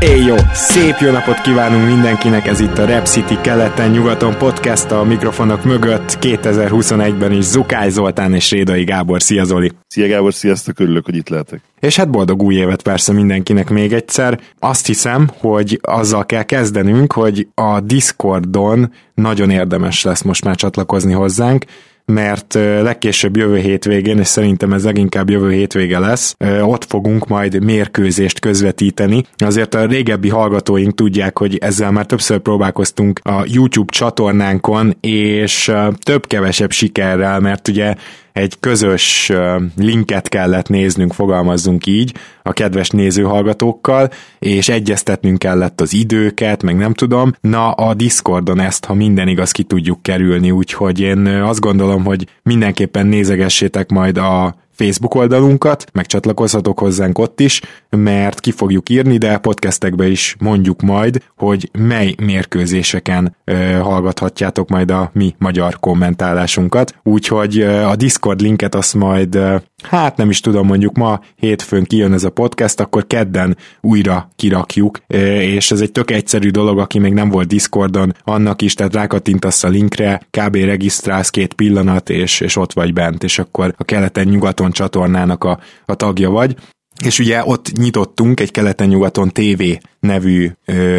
[0.00, 0.34] Éj jó!
[0.52, 6.18] Szép jó napot kívánunk mindenkinek, ez itt a Rep City keleten-nyugaton podcast a mikrofonok mögött
[6.20, 9.22] 2021-ben is Zukály Zoltán és Rédai Gábor.
[9.22, 9.72] Szia Zoli!
[9.86, 11.60] Szia Gábor, sziasztok, örülök, hogy itt lehetek.
[11.80, 14.40] És hát boldog új évet persze mindenkinek még egyszer.
[14.58, 21.12] Azt hiszem, hogy azzal kell kezdenünk, hogy a Discordon nagyon érdemes lesz most már csatlakozni
[21.12, 21.64] hozzánk,
[22.10, 28.40] mert legkésőbb jövő hétvégén, és szerintem ez leginkább jövő hétvége lesz, ott fogunk majd mérkőzést
[28.40, 29.24] közvetíteni.
[29.36, 36.70] Azért a régebbi hallgatóink tudják, hogy ezzel már többször próbálkoztunk a YouTube csatornánkon, és több-kevesebb
[36.70, 37.94] sikerrel, mert ugye
[38.40, 39.32] egy közös
[39.76, 46.94] linket kellett néznünk, fogalmazzunk így, a kedves nézőhallgatókkal, és egyeztetnünk kellett az időket, meg nem
[46.94, 47.32] tudom.
[47.40, 52.26] Na, a Discordon ezt, ha minden igaz, ki tudjuk kerülni, úgyhogy én azt gondolom, hogy
[52.42, 59.18] mindenképpen nézegessétek majd a Facebook oldalunkat, meg csatlakozhatok hozzánk ott is, mert ki fogjuk írni,
[59.18, 66.94] de podcastekbe is mondjuk majd, hogy mely mérkőzéseken ö, hallgathatjátok majd a mi magyar kommentálásunkat.
[67.02, 71.84] Úgyhogy ö, a Discord linket azt majd, ö, hát nem is tudom, mondjuk ma hétfőn
[71.84, 76.78] kijön ez a podcast, akkor kedden újra kirakjuk, ö, és ez egy tök egyszerű dolog,
[76.78, 80.56] aki még nem volt Discordon, annak is, tehát rákattintasz a linkre, kb.
[80.56, 85.94] regisztrálsz két pillanat, és, és ott vagy bent, és akkor a keleten-nyugaton csatornának a, a
[85.94, 86.56] tagja vagy.
[87.04, 89.62] És ugye ott nyitottunk egy keleten-nyugaton TV
[90.00, 90.50] nevű,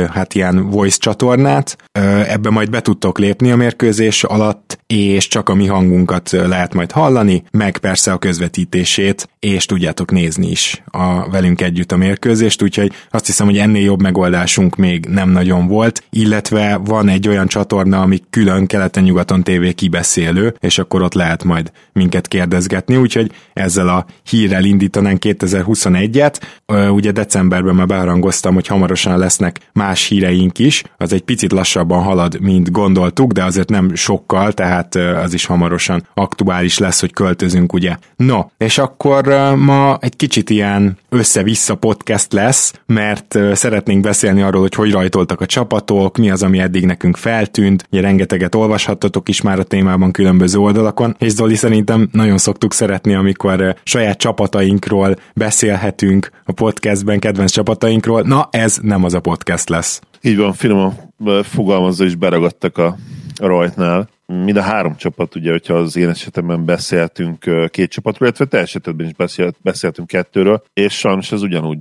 [0.09, 1.78] hát ilyen voice csatornát,
[2.28, 6.91] ebbe majd be tudtok lépni a mérkőzés alatt, és csak a mi hangunkat lehet majd
[6.91, 12.91] hallani, meg persze a közvetítését, és tudjátok nézni is a velünk együtt a mérkőzést, úgyhogy
[13.12, 18.02] azt hiszem, hogy ennél jobb megoldásunk még nem nagyon volt, illetve van egy olyan csatorna,
[18.02, 24.06] ami külön keleten-nyugaton TV kibeszélő, és akkor ott lehet majd minket kérdezgetni, úgyhogy ezzel a
[24.29, 26.40] hírrel indítanánk 2021-et.
[26.91, 32.41] Ugye decemberben már beharangoztam, hogy hamarosan lesznek más híreink is, az egy picit lassabban halad,
[32.41, 37.96] mint gondoltuk, de azért nem sokkal, tehát az is hamarosan aktuális lesz, hogy költözünk, ugye.
[38.16, 39.25] No, és akkor
[39.56, 45.46] ma egy kicsit ilyen össze-vissza podcast lesz, mert szeretnénk beszélni arról, hogy hogy rajtoltak a
[45.46, 50.58] csapatok, mi az, ami eddig nekünk feltűnt, ugye rengeteget olvashattatok is már a témában különböző
[50.58, 58.22] oldalakon, és Zoli szerintem nagyon szoktuk szeretni, amikor saját csapatainkról beszélhetünk a podcastben, kedvenc csapatainkról.
[58.22, 60.02] Na, ez nem az a podcast lesz.
[60.22, 60.94] Így van, finoman
[61.44, 62.96] fogalmazva is beragadtak a
[63.36, 64.09] rajtnál.
[64.31, 69.06] Mind a három csapat, ugye, hogyha az én esetemben beszéltünk két csapatról, illetve te esetedben
[69.06, 71.78] is beszélt, beszéltünk kettőről, és sajnos ez ugyanúgy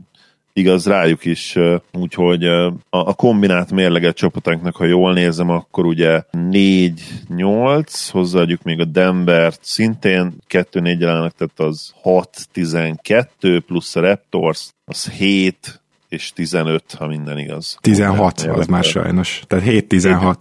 [0.53, 1.57] igaz rájuk is,
[1.93, 2.45] úgyhogy
[2.91, 10.33] a kombinált mérleget csapatainknak, ha jól nézem, akkor ugye 4-8, hozzáadjuk még a Denver szintén
[10.49, 15.80] 2-4 jelenek, tehát az 6-12, plusz a Raptors, az 7,
[16.11, 17.79] és 15, ha minden igaz.
[17.81, 19.43] 16, az már sajnos.
[19.47, 20.35] Tehát 7-16.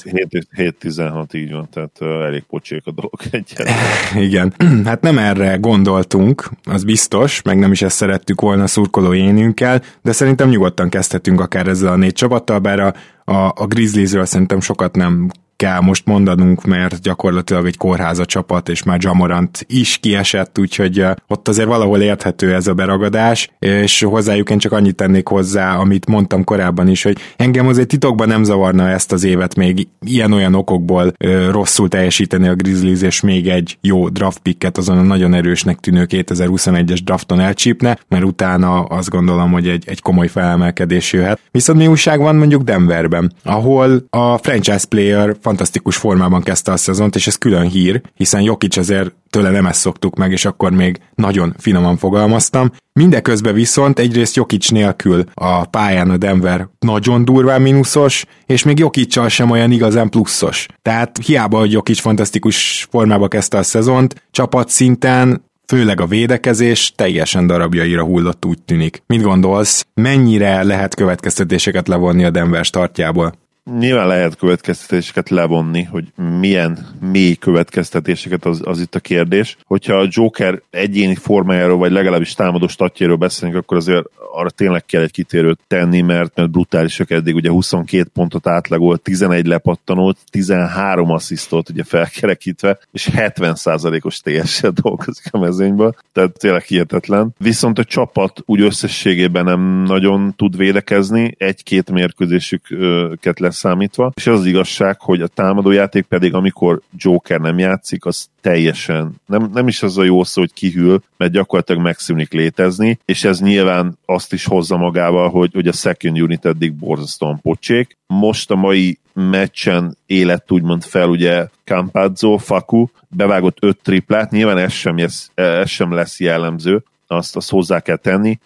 [0.56, 3.70] 7-16, így van, tehát elég pocsék a dolog egyet.
[4.28, 4.54] Igen,
[4.86, 10.12] hát nem erre gondoltunk, az biztos, meg nem is ezt szerettük volna szurkoló énünkkel, de
[10.12, 12.94] szerintem nyugodtan kezdhetünk akár ezzel a négy csapattal, bár a,
[13.26, 18.84] a, a Grizzliesről szerintem sokat nem kell most mondanunk, mert gyakorlatilag egy kórháza csapat, és
[18.84, 24.58] már Jamorant is kiesett, úgyhogy ott azért valahol érthető ez a beragadás, és hozzájuk én
[24.58, 29.12] csak annyit tennék hozzá, amit mondtam korábban is, hogy engem azért titokban nem zavarna ezt
[29.12, 34.40] az évet még ilyen-olyan okokból ö, rosszul teljesíteni a Grizzlies, és még egy jó draft
[34.40, 39.84] picket azon a nagyon erősnek tűnő 2021-es drafton elcsípne, mert utána azt gondolom, hogy egy,
[39.88, 41.40] egy komoly felemelkedés jöhet.
[41.52, 47.16] Viszont mi újság van mondjuk Denverben, ahol a franchise player fantasztikus formában kezdte a szezont,
[47.16, 51.00] és ez külön hír, hiszen Jokic azért tőle nem ezt szoktuk meg, és akkor még
[51.16, 52.72] nagyon finoman fogalmaztam.
[52.94, 59.30] Mindeközben viszont egyrészt Jokic nélkül a pályán a Denver nagyon durván mínuszos, és még Jokicsal
[59.30, 60.66] sem olyan igazán pluszos.
[60.82, 67.48] Tehát hiába, hogy Jokic fantasztikus formába kezdte a szezont, csapat szinten főleg a védekezés teljesen
[67.48, 69.04] darabjaira hullott úgy tűnik.
[69.08, 73.34] Mit gondolsz, mennyire lehet következtetéseket levonni a Denver startjából?
[73.78, 76.06] Nyilván lehet következtetéseket levonni, hogy
[76.40, 79.58] milyen mély következtetéseket az, az itt a kérdés.
[79.66, 85.02] Hogyha a Joker egyéni formájáról, vagy legalábbis támadó statjáról beszélünk, akkor azért arra tényleg kell
[85.02, 91.70] egy kitérőt tenni, mert, mert brutálisak eddig, ugye 22 pontot átlagolt, 11 lepattanót, 13 asszisztot
[91.70, 97.34] ugye felkerekítve, és 70%-os TS-sel dolgozik a mezőnyből, tehát tényleg hihetetlen.
[97.38, 104.46] Viszont a csapat úgy összességében nem nagyon tud védekezni, egy-két mérkőzésüket leszámítva, és az, az
[104.46, 109.98] igazság, hogy a támadójáték pedig, amikor Joker nem játszik, az teljesen, nem, nem is az
[109.98, 114.78] a jó szó, hogy kihűl, mert gyakorlatilag megszűnik létezni, és ez nyilván azt is hozza
[114.78, 117.98] magával, hogy, hogy a second unit eddig borzasztóan pocsék.
[118.08, 124.72] Most a mai meccsen élet úgymond fel ugye Campazzo, Faku, bevágott öt triplát, nyilván ez
[124.72, 128.40] sem, ez, ez sem lesz jellemző, azt, azt hozzá kell tenni,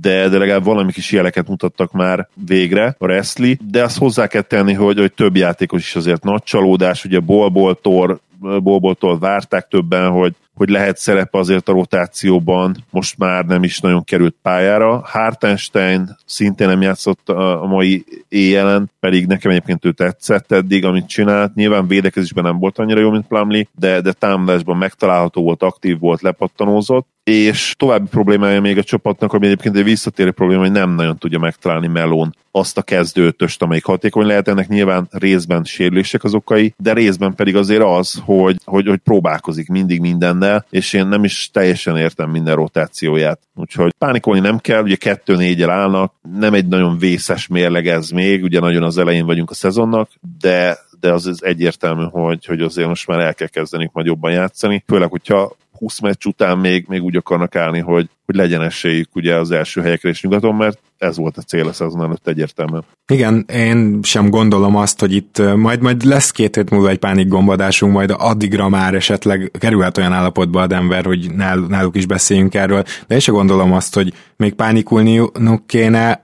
[0.00, 4.42] de, de legalább valami kis jeleket mutattak már végre a Wrestling, de azt hozzá kell
[4.42, 10.34] tenni, hogy, hogy több játékos is azért nagy csalódás, ugye Bolboltól, Bolboltól várták többen, hogy,
[10.54, 15.02] hogy lehet szerepe azért a rotációban, most már nem is nagyon került pályára.
[15.04, 21.54] Hartenstein szintén nem játszott a, mai éjjelen, pedig nekem egyébként ő tetszett eddig, amit csinált.
[21.54, 26.20] Nyilván védekezésben nem volt annyira jó, mint Plumlee, de, de támadásban megtalálható volt, aktív volt,
[26.20, 31.18] lepattanózott és további problémája még a csapatnak, ami egyébként egy visszatérő probléma, hogy nem nagyon
[31.18, 34.48] tudja megtalálni Melón azt a kezdőtöst, amelyik hatékony lehet.
[34.48, 39.68] Ennek nyilván részben sérülések az okai, de részben pedig azért az, hogy, hogy, hogy próbálkozik
[39.68, 43.40] mindig mindennel, és én nem is teljesen értem minden rotációját.
[43.54, 48.42] Úgyhogy pánikolni nem kell, ugye kettő négyel állnak, nem egy nagyon vészes mérleg ez még,
[48.42, 52.88] ugye nagyon az elején vagyunk a szezonnak, de de az, az egyértelmű, hogy, hogy azért
[52.88, 57.02] most már el kell kezdeni majd jobban játszani, főleg, hogyha 20 meccs után még, még
[57.02, 61.16] úgy akarnak állni, hogy, hogy legyen esélyük ugye az első helyekre is nyugaton, mert ez
[61.16, 62.84] volt a cél a szezon előtt egyértelműen.
[63.12, 67.28] Igen, én sem gondolom azt, hogy itt majd, majd lesz két hét múlva egy pánik
[67.28, 72.54] gombadásunk, majd addigra már esetleg kerülhet olyan állapotba a Denver, hogy nál, náluk is beszéljünk
[72.54, 76.20] erről, de én sem gondolom azt, hogy még pánikulniuk kéne.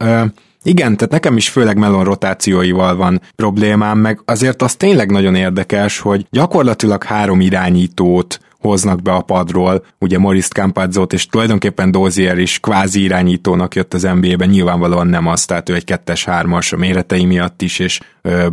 [0.67, 5.99] Igen, tehát nekem is főleg melon rotációival van problémám, meg azért az tényleg nagyon érdekes,
[5.99, 8.39] hogy gyakorlatilag három irányítót
[8.69, 14.03] hoznak be a padról, ugye Morris Campazzot, és tulajdonképpen Dozier is kvázi irányítónak jött az
[14.03, 18.01] NBA-ben, nyilvánvalóan nem az, tehát ő egy kettes-hármas a méretei miatt is, és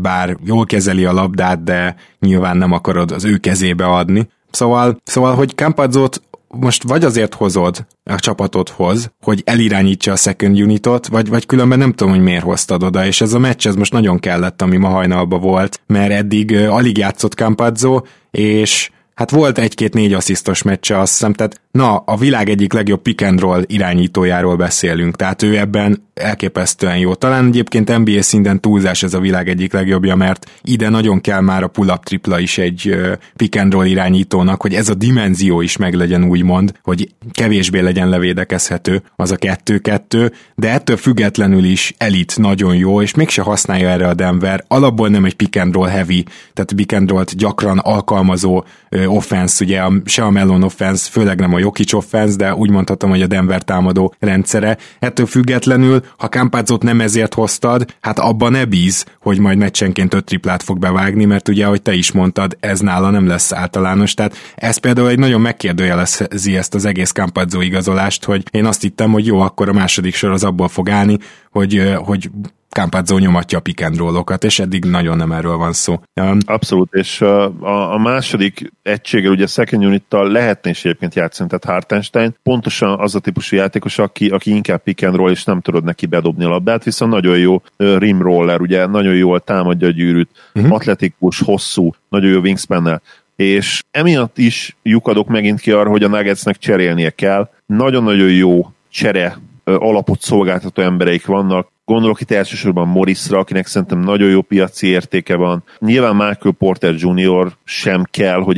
[0.02, 4.30] bár jól kezeli a labdát, de nyilván nem akarod az ő kezébe adni.
[4.52, 11.08] Szóval, szóval hogy Campazzot most vagy azért hozod a csapatodhoz, hogy elirányítsa a second unitot,
[11.08, 13.92] vagy, vagy különben nem tudom, hogy miért hoztad oda, és ez a meccs ez most
[13.92, 19.94] nagyon kellett, ami ma hajnalban volt, mert eddig alig játszott Campazzo, és hát volt egy-két
[19.94, 24.56] négy asszisztos meccse, azt hiszem, tehát na, a világ egyik legjobb pick and roll irányítójáról
[24.56, 27.14] beszélünk, tehát ő ebben elképesztően jó.
[27.14, 31.64] Talán egyébként NBA szinten túlzás ez a világ egyik legjobbja, mert ide nagyon kell már
[31.64, 32.96] a pull-up tripla is egy
[33.36, 38.10] pick and roll irányítónak, hogy ez a dimenzió is meg legyen úgymond, hogy kevésbé legyen
[38.10, 44.08] levédekezhető az a kettő-kettő, de ettől függetlenül is elit nagyon jó, és mégse használja erre
[44.08, 44.64] a Denver.
[44.68, 48.64] Alapból nem egy pick and roll heavy, tehát pick and roll gyakran alkalmazó
[49.06, 53.10] offense, ugye a, se a Melon offense, főleg nem a Jokic offense, de úgy mondhatom,
[53.10, 54.78] hogy a Denver támadó rendszere.
[55.00, 60.26] Ettől függetlenül, ha Campazot nem ezért hoztad, hát abban ne bíz, hogy majd meccsenként öt
[60.26, 64.14] triplát fog bevágni, mert ugye, ahogy te is mondtad, ez nála nem lesz általános.
[64.14, 69.12] Tehát ez például egy nagyon megkérdőjelezi ezt az egész Campazzo igazolást, hogy én azt hittem,
[69.12, 71.18] hogy jó, akkor a második sor az abból fog állni,
[71.52, 72.30] hogy, hogy
[72.72, 76.00] Campazzo nyomatja a pick and roll-okat, és eddig nagyon nem erről van szó.
[76.46, 82.36] Abszolút, és a, a második egységgel, ugye second unit-tal lehetne is egyébként játszani, tehát Hartenstein
[82.44, 86.06] pontosan az a típusú játékos, aki, aki inkább pick and roll, és nem tudod neki
[86.06, 90.74] bedobni a labdát, viszont nagyon jó rim roller, ugye nagyon jól támadja a gyűrűt, uh-huh.
[90.74, 93.02] atletikus, hosszú, nagyon jó wingspan
[93.36, 97.50] és emiatt is lyukadok megint ki arra, hogy a Nuggetsnek cserélnie kell.
[97.66, 104.42] Nagyon-nagyon jó csere alapot szolgáltató embereik vannak, Gondolok itt elsősorban Morrisra, akinek szerintem nagyon jó
[104.42, 105.64] piaci értéke van.
[105.80, 107.52] Nyilván Michael Porter Jr.
[107.64, 108.58] sem kell, hogy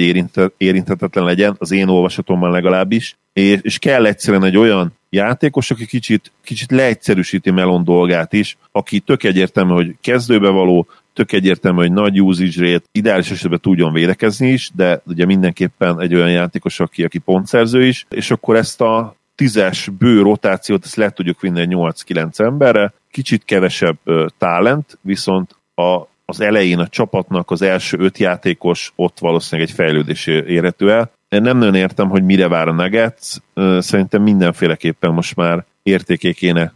[0.57, 6.31] érintetetlen legyen, az én olvasatomban legalábbis, és, és kell egyszerűen egy olyan játékos, aki kicsit,
[6.43, 12.21] kicsit leegyszerűsíti Melon dolgát is, aki tök egyértelmű, hogy kezdőbe való, tök egyértelmű, hogy nagy
[12.21, 17.17] usage rate, ideális esetben tudjon védekezni is, de ugye mindenképpen egy olyan játékos, aki, aki
[17.17, 22.39] pontszerző is, és akkor ezt a tízes bő rotációt, ezt le tudjuk vinni egy 8-9
[22.39, 23.97] emberre, kicsit kevesebb
[24.37, 30.27] talent, viszont a, az elején a csapatnak az első öt játékos ott valószínűleg egy fejlődés
[30.27, 31.11] érhető el.
[31.29, 33.35] Én nem nagyon értem, hogy mire vár a Nuggets,
[33.79, 36.73] szerintem mindenféleképpen most már értéké kéne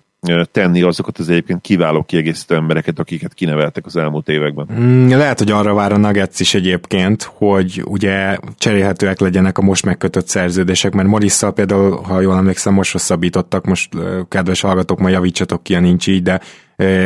[0.52, 4.68] tenni azokat az egyébként kiváló kiegészítő embereket, akiket kineveltek az elmúlt években.
[4.80, 9.86] Mm, lehet, hogy arra vár a Nuggets is egyébként, hogy ugye cserélhetőek legyenek a most
[9.86, 13.90] megkötött szerződések, mert Morisszal például, ha jól emlékszem, most hosszabbítottak, most
[14.30, 16.42] kedves hallgatók, ma javítsatok ki, nincs így, de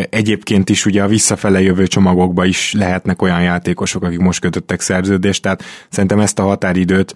[0.10, 5.41] Egyébként is ugye a visszafele jövő csomagokba is lehetnek olyan játékosok, akik most kötöttek szerződést,
[5.41, 7.15] tehát szerintem ezt a határidőt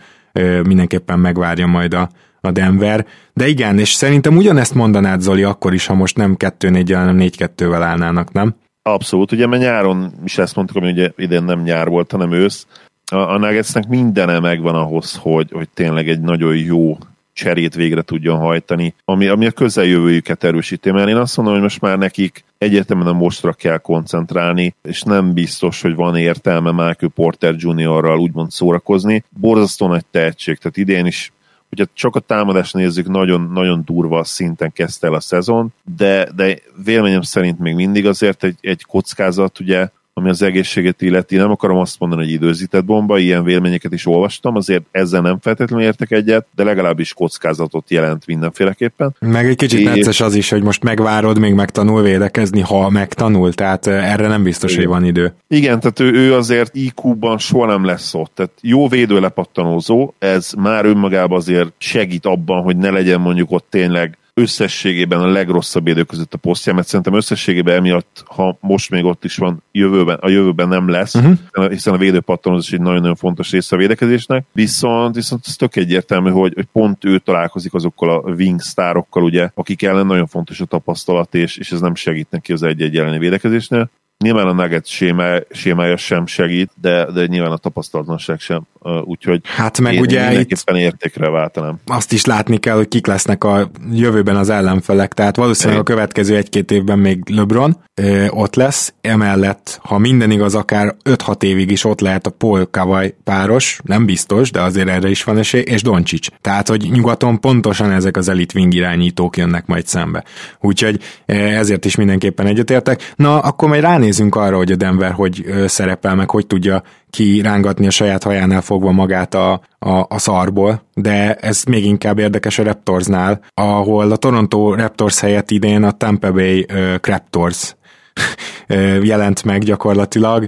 [0.64, 2.10] mindenképpen megvárja majd a,
[2.46, 3.06] a Denver.
[3.34, 7.82] De igen, és szerintem ugyanezt mondanád Zoli akkor is, ha most nem 2-4 hanem 4-2-vel
[7.82, 8.56] állnának, nem?
[8.82, 12.68] Abszolút, ugye mert nyáron is ezt mondtuk, ami ugye idén nem nyár volt, hanem ősz.
[13.12, 16.98] A, a Nuggetsnek mindene megvan ahhoz, hogy, hogy tényleg egy nagyon jó
[17.36, 21.82] cserét végre tudjon hajtani, ami, ami a közeljövőjüket erősíti, mert én azt mondom, hogy most
[21.82, 27.56] már nekik egyértelműen a mostra kell koncentrálni, és nem biztos, hogy van értelme Michael Porter
[27.58, 29.24] Juniorral úgymond szórakozni.
[29.40, 31.32] Borzasztó nagy tehetség, tehát idén is
[31.70, 36.58] hogyha csak a támadást nézzük, nagyon, nagyon durva szinten kezdte el a szezon, de, de
[36.84, 41.36] véleményem szerint még mindig azért egy, egy kockázat, ugye ami az egészséget illeti.
[41.36, 45.86] Nem akarom azt mondani, hogy időzített bomba, ilyen véleményeket is olvastam, azért ezzel nem feltétlenül
[45.86, 49.16] értek egyet, de legalábbis kockázatot jelent mindenféleképpen.
[49.20, 53.88] Meg egy kicsit necces az is, hogy most megvárod, még megtanul védekezni, ha megtanul, tehát
[53.88, 54.84] erre nem biztos, Igen.
[54.86, 55.34] hogy van idő.
[55.48, 58.32] Igen, tehát ő, ő azért IQ-ban soha nem lesz ott.
[58.36, 64.18] Tehát jó védőlepattanózó, ez már önmagában azért segít abban, hogy ne legyen mondjuk ott tényleg
[64.38, 69.24] összességében a legrosszabb idő között a posztja, mert szerintem összességében emiatt, ha most még ott
[69.24, 71.70] is van, jövőben, a jövőben nem lesz, uh-huh.
[71.70, 76.54] hiszen a védőpattanozás egy nagyon-nagyon fontos része a védekezésnek, viszont, viszont ez tök egyértelmű, hogy,
[76.54, 81.36] hogy pont ő találkozik azokkal a wing sztárokkal, ugye, akik ellen nagyon fontos a tapasztalat,
[81.36, 83.89] és, és ez nem segít neki az egy-egy elleni védekezésnél.
[84.25, 88.62] Nyilván a Nugget sémá, sémája sem segít, de, de nyilván a tapasztalatlanság sem.
[89.03, 91.79] Úgyhogy hát meg én ugye mindenképpen értékre váltanám.
[91.86, 95.13] Azt is látni kell, hogy kik lesznek a jövőben az ellenfelek.
[95.13, 98.94] Tehát valószínűleg a következő egy-két évben még LeBron ö, ott lesz.
[99.01, 104.05] Emellett, ha minden igaz, akár 5-6 évig is ott lehet a Paul Kawai páros, nem
[104.05, 106.27] biztos, de azért erre is van esély, és Doncsics.
[106.41, 110.24] Tehát, hogy nyugaton pontosan ezek az elit wing irányítók jönnek majd szembe.
[110.62, 113.13] Úgyhogy ezért is mindenképpen egyetértek.
[113.15, 117.88] Na, akkor majd ránézünk ránézünk arra, hogy a Denver hogy szerepel, meg hogy tudja kirángatni
[117.88, 122.64] a saját hajánál fogva magát a, a, a szarból, de ez még inkább érdekes a
[122.64, 127.76] Raptorsnál, ahol a Toronto Raptors helyett idén a Tampa Bay uh, Raptors
[129.02, 130.48] jelent meg gyakorlatilag.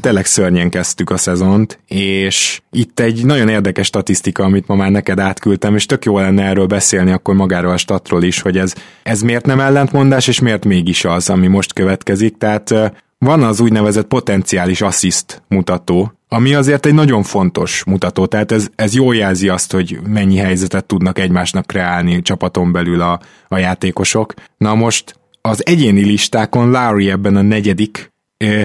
[0.00, 5.18] Tényleg szörnyen kezdtük a szezont, és itt egy nagyon érdekes statisztika, amit ma már neked
[5.18, 9.20] átküldtem, és tök jó lenne erről beszélni akkor magáról a statról is, hogy ez, ez
[9.20, 12.38] miért nem ellentmondás, és miért mégis az, ami most következik.
[12.38, 12.74] Tehát
[13.18, 18.94] van az úgynevezett potenciális assziszt mutató, ami azért egy nagyon fontos mutató, tehát ez, ez
[18.94, 24.34] jól jelzi azt, hogy mennyi helyzetet tudnak egymásnak kreálni csapaton belül a, a játékosok.
[24.56, 25.14] Na most
[25.48, 28.10] az egyéni listákon Larry ebben a negyedik,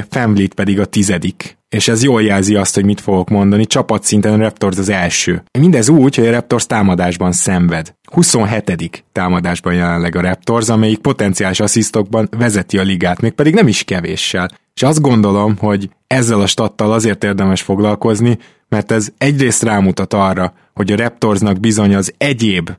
[0.10, 1.57] Family pedig a tizedik.
[1.69, 3.65] És ez jól jelzi azt, hogy mit fogok mondani.
[3.65, 5.43] Csapatszinten a Raptors az első.
[5.60, 7.93] Mindez úgy, hogy a Raptors támadásban szenved.
[8.12, 9.03] 27.
[9.12, 14.50] támadásban jelenleg a Raptors, amelyik potenciális asszisztokban vezeti a ligát, még pedig nem is kevéssel.
[14.75, 18.37] És azt gondolom, hogy ezzel a stattal azért érdemes foglalkozni,
[18.69, 22.69] mert ez egyrészt rámutat arra, hogy a Raptorsnak bizony az egyéb,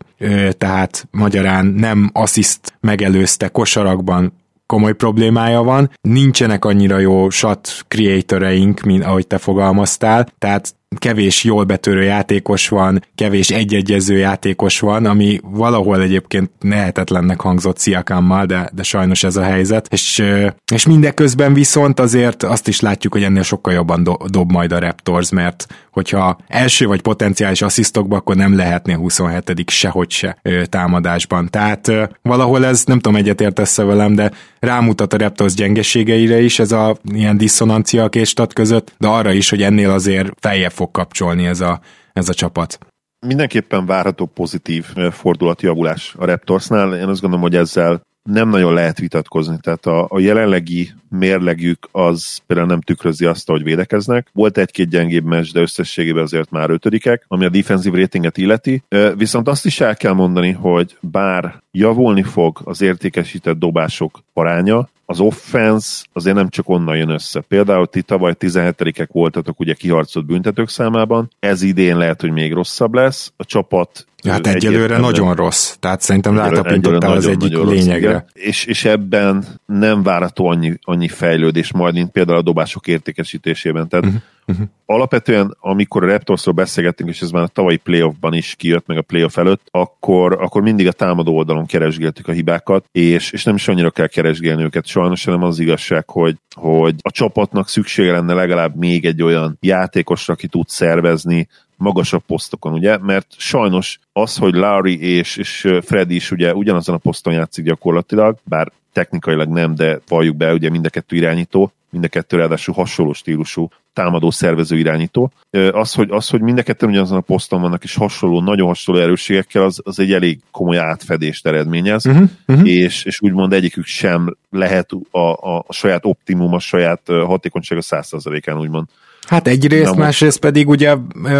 [0.58, 4.32] tehát magyarán nem assziszt megelőzte kosarakban
[4.66, 11.64] komoly problémája van, nincsenek annyira jó shot creatoreink, mint ahogy te fogalmaztál, tehát kevés jól
[11.64, 18.82] betörő játékos van, kevés egyegyező játékos van, ami valahol egyébként nehetetlennek hangzott Sziakámmal, de, de
[18.82, 19.88] sajnos ez a helyzet.
[19.90, 20.24] És,
[20.72, 24.78] és mindeközben viszont azért azt is látjuk, hogy ennél sokkal jobban do, dob majd a
[24.78, 25.66] Raptors, mert
[25.98, 31.48] hogyha első vagy potenciális asszisztokba, akkor nem lehetné 27 sehogy se támadásban.
[31.50, 36.96] Tehát valahol ez, nem tudom, egyetértesz velem, de rámutat a Raptors gyengeségeire is ez a
[37.12, 41.60] ilyen diszonancia a két között, de arra is, hogy ennél azért feljebb fog kapcsolni ez
[41.60, 41.80] a,
[42.12, 42.78] ez a csapat.
[43.26, 46.94] Mindenképpen várható pozitív fordulatjavulás a Raptorsnál.
[46.94, 49.56] Én azt gondolom, hogy ezzel nem nagyon lehet vitatkozni.
[49.60, 54.28] Tehát a, a jelenlegi mérlegük az például nem tükrözi azt, hogy védekeznek.
[54.32, 58.82] Volt egy-két gyengébb meccs, de összességében azért már ötödikek, ami a defensív ratinget illeti.
[59.16, 65.20] Viszont azt is el kell mondani, hogy bár javulni fog az értékesített dobások aránya, az
[65.20, 67.40] offense azért nem csak onnan jön össze.
[67.40, 72.94] Például ti tavaly 17-ek voltatok ugye kiharcolt büntetők számában, ez idén lehet, hogy még rosszabb
[72.94, 73.32] lesz.
[73.36, 78.10] A csapat Hát egyelőre nagyon rossz, tehát szerintem rátapintottál az egyik nagyon lényegre.
[78.10, 83.88] Rossz, és, és ebben nem várható annyi, annyi fejlődés majd, mint például a dobások értékesítésében.
[83.88, 84.66] Tehát uh-huh Uh-huh.
[84.86, 89.02] Alapvetően, amikor a Raptorsról beszélgettünk, és ez már a tavalyi playoffban is kijött, meg a
[89.02, 93.68] playoff előtt, akkor, akkor mindig a támadó oldalon keresgéltük a hibákat, és, és nem is
[93.68, 98.76] annyira kell keresgélni őket sajnos, hanem az igazság, hogy, hogy a csapatnak szüksége lenne legalább
[98.76, 102.98] még egy olyan játékosra, aki tud szervezni, magasabb posztokon, ugye?
[102.98, 108.38] Mert sajnos az, hogy Larry és, és Freddy is ugye ugyanazon a poszton játszik gyakorlatilag,
[108.44, 112.74] bár technikailag nem, de valljuk be, ugye mind a kettő irányító, mind a kettő ráadásul
[112.74, 115.32] hasonló stílusú támadó szervező irányító.
[115.72, 119.00] Az, hogy, az, hogy mind a kettőn ugyanazon a poszton vannak, és hasonló, nagyon hasonló
[119.00, 122.68] erősségekkel, az, az egy elég komoly átfedést eredményez, uh-huh, uh-huh.
[122.68, 128.58] És, és úgymond egyikük sem lehet a, a, a saját optimum, a saját hatékonysága 100%-án
[128.58, 128.86] úgymond
[129.28, 130.96] Hát egyrészt, Na, másrészt pedig ugye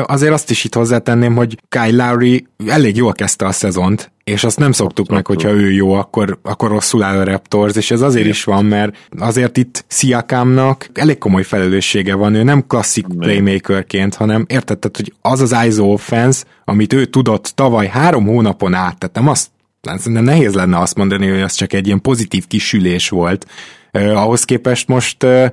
[0.07, 4.59] azért azt is itt hozzátenném, hogy Kyle Lowry elég jól kezdte a szezont, és azt
[4.59, 5.14] nem szoktuk Szoktuk.
[5.14, 8.64] meg, hogyha ő jó, akkor, akkor rosszul áll a Raptors, és ez azért is van,
[8.64, 15.12] mert azért itt Siakamnak elég komoly felelőssége van, ő nem klasszik playmakerként, hanem értetted, hogy
[15.21, 19.49] az az ISO offense, amit ő tudott tavaly három hónapon át, tehát nem azt
[19.83, 23.47] szerintem nehéz lenne azt mondani, hogy az csak egy ilyen pozitív kisülés volt.
[23.92, 25.47] Uh, ahhoz képest most uh,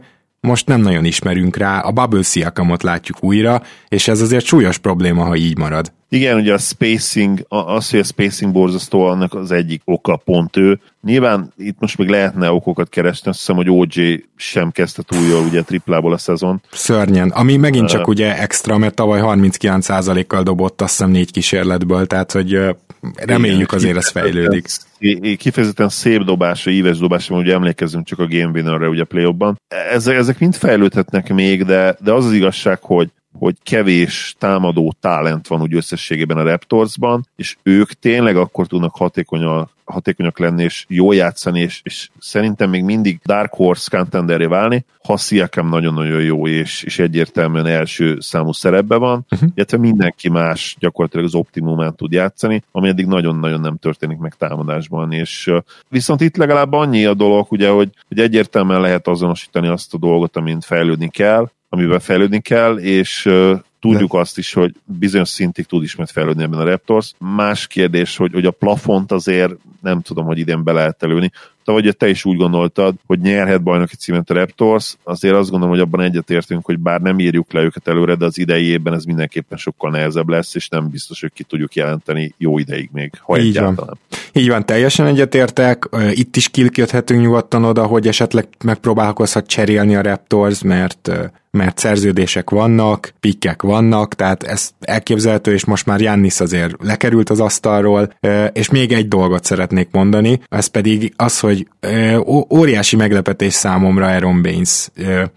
[0.45, 5.23] most nem nagyon ismerünk rá, a Bubble Siakamot látjuk újra, és ez azért súlyos probléma,
[5.23, 5.93] ha így marad.
[6.15, 10.79] Igen, ugye a spacing, az, hogy a spacing borzasztó, annak az egyik oka pont ő.
[11.01, 15.43] Nyilván itt most még lehetne okokat keresni, azt hiszem, hogy OJ sem kezdte túl jól
[15.43, 16.61] ugye triplából a szezon.
[16.71, 22.05] Szörnyen, ami megint csak uh, ugye extra, mert tavaly 39%-kal dobott azt hiszem négy kísérletből,
[22.05, 22.59] tehát hogy
[23.15, 24.65] reméljük igen, azért ez fejlődik.
[25.37, 29.33] Kifejezetten szép dobása, íves dobása, ugye emlékezzünk csak a Game Winnerre ugye a play
[29.91, 35.47] Ezek, ezek mind fejlődhetnek még, de, de az az igazság, hogy hogy kevés támadó talent
[35.47, 41.15] van úgy összességében a Raptorsban, és ők tényleg akkor tudnak hatékonyak, hatékonyak lenni, és jól
[41.15, 46.83] játszani, és, és szerintem még mindig Dark Horse contenderé válni, ha Siakam nagyon-nagyon jó, és,
[46.83, 49.49] és egyértelműen első számú szerepben van, uh-huh.
[49.55, 55.11] illetve mindenki más gyakorlatilag az optimumán tud játszani, ami eddig nagyon-nagyon nem történik meg támadásban,
[55.11, 55.51] és
[55.89, 60.37] viszont itt legalább annyi a dolog, ugye, hogy, hogy egyértelműen lehet azonosítani azt a dolgot,
[60.37, 63.29] amint fejlődni kell, amiben fejlődni kell, és
[63.79, 64.19] tudjuk De.
[64.19, 67.13] azt is, hogy bizonyos szintig tud ismét fejlődni ebben a Raptors.
[67.17, 69.55] Más kérdés, hogy, hogy a plafont azért
[69.85, 71.31] nem tudom, hogy idén be lehet előni
[71.73, 75.83] vagy te is úgy gondoltad, hogy nyerhet bajnoki címet a Raptors, azért azt gondolom, hogy
[75.83, 79.57] abban egyetértünk, hogy bár nem írjuk le őket előre, de az idei évben ez mindenképpen
[79.57, 83.47] sokkal nehezebb lesz, és nem biztos, hogy ki tudjuk jelenteni jó ideig még, ha Így
[83.47, 83.97] egyáltalán.
[84.09, 84.19] Van.
[84.33, 85.89] Így van, teljesen egyetértek.
[86.11, 91.11] Itt is kilköthetünk nyugodtan oda, hogy esetleg megpróbálkozhat cserélni a Raptors, mert
[91.55, 97.39] mert szerződések vannak, pikkek vannak, tehát ez elképzelhető, és most már Jannis azért lekerült az
[97.39, 98.13] asztalról,
[98.53, 101.67] és még egy dolgot szeretnék mondani, ez pedig az, hogy
[102.49, 104.89] óriási meglepetés számomra Aaron Baines.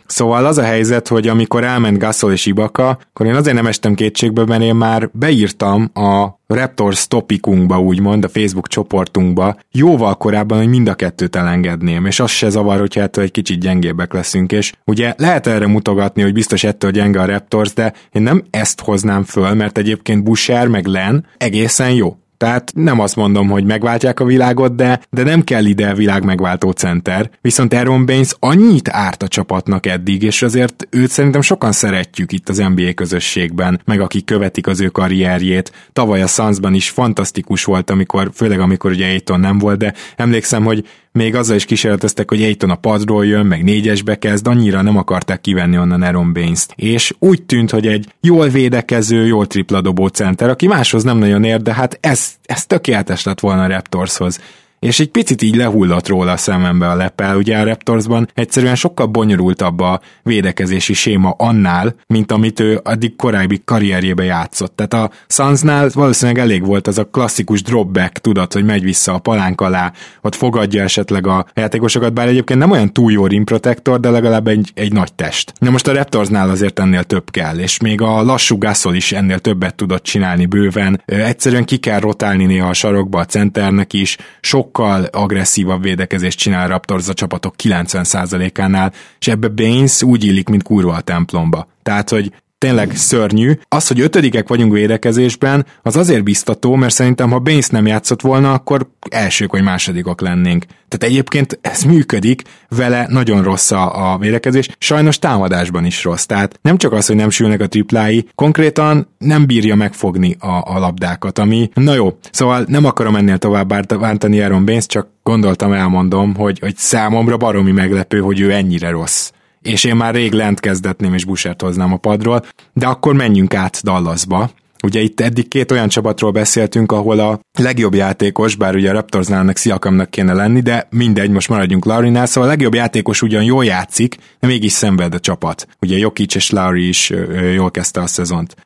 [0.07, 3.95] Szóval az a helyzet, hogy amikor elment Gasol és Ibaka, akkor én azért nem estem
[3.95, 10.69] kétségbe, mert én már beírtam a Raptors topikunkba, úgymond, a Facebook csoportunkba, jóval korábban, hogy
[10.69, 14.73] mind a kettőt elengedném, és az se zavar, hogyha ettől egy kicsit gyengébbek leszünk, és
[14.85, 19.23] ugye lehet erre mutogatni, hogy biztos ettől gyenge a Raptors, de én nem ezt hoznám
[19.23, 22.17] föl, mert egyébként Boucher meg Len egészen jó.
[22.39, 26.71] Tehát nem azt mondom, hogy megváltják a világot, de, de nem kell ide világ megváltó
[26.71, 27.31] center.
[27.41, 32.49] Viszont Aaron Baines annyit árt a csapatnak eddig, és azért őt szerintem sokan szeretjük itt
[32.49, 35.73] az NBA közösségben, meg akik követik az ő karrierjét.
[35.93, 40.65] Tavaly a Sunsban is fantasztikus volt, amikor, főleg amikor ugye Aiton nem volt, de emlékszem,
[40.65, 44.97] hogy még azzal is kísérleteztek, hogy Aiton a padról jön, meg négyesbe kezd, annyira nem
[44.97, 46.67] akarták kivenni onnan Aaron baines.
[46.75, 51.63] És úgy tűnt, hogy egy jól védekező, jól tripladobó center, aki máshoz nem nagyon ér,
[51.63, 54.41] de hát ez, ez tökéletes lett volna a Raptorshoz
[54.81, 57.37] és egy picit így lehullott róla a szemembe a lepel.
[57.37, 63.63] Ugye a Raptorsban egyszerűen sokkal bonyolultabb a védekezési séma annál, mint amit ő addig korábbi
[63.65, 64.77] karrierjébe játszott.
[64.77, 69.19] Tehát a Sunsnál valószínűleg elég volt az a klasszikus dropback, tudod, hogy megy vissza a
[69.19, 74.01] palánk alá, ott fogadja esetleg a játékosokat, bár egyébként nem olyan túl jó rim protector,
[74.01, 75.53] de legalább egy, egy nagy test.
[75.59, 79.39] Na most a Raptorsnál azért ennél több kell, és még a lassú Gasol is ennél
[79.39, 81.03] többet tudott csinálni bőven.
[81.05, 86.69] Egyszerűen ki kell rotálni néha a sarokba a centernek is, sok sokkal agresszívabb védekezést csinál
[86.69, 91.69] Raptors a csapatok 90%-ánál, és ebbe Baines úgy illik, mint kurva a templomba.
[91.83, 93.53] Tehát, hogy tényleg szörnyű.
[93.69, 98.53] Az, hogy ötödikek vagyunk védekezésben, az azért biztató, mert szerintem, ha Baines nem játszott volna,
[98.53, 100.65] akkor elsők vagy másodikok lennénk.
[100.89, 106.25] Tehát egyébként ez működik, vele nagyon rossz a, a védekezés, sajnos támadásban is rossz.
[106.25, 110.79] Tehát nem csak az, hogy nem sülnek a triplái, konkrétan nem bírja megfogni a, a
[110.79, 112.19] labdákat, ami na jó.
[112.31, 113.69] Szóval nem akarom ennél tovább
[113.99, 119.31] bántani Aaron Baines, csak gondoltam, elmondom, hogy, hogy számomra baromi meglepő, hogy ő ennyire rossz
[119.63, 123.83] és én már rég lent kezdetném és Busert hoznám a padról, de akkor menjünk át
[123.83, 124.51] Dallasba,
[124.83, 129.41] Ugye itt eddig két olyan csapatról beszéltünk, ahol a legjobb játékos, bár ugye a Raptorsnál
[129.41, 133.65] ennek Sziakamnak kéne lenni, de mindegy, most maradjunk Laurinál, szóval a legjobb játékos ugyan jól
[133.65, 135.67] játszik, de mégis szenved a csapat.
[135.81, 137.13] Ugye Jokic és Lauri is
[137.55, 138.57] jól kezdte a szezont.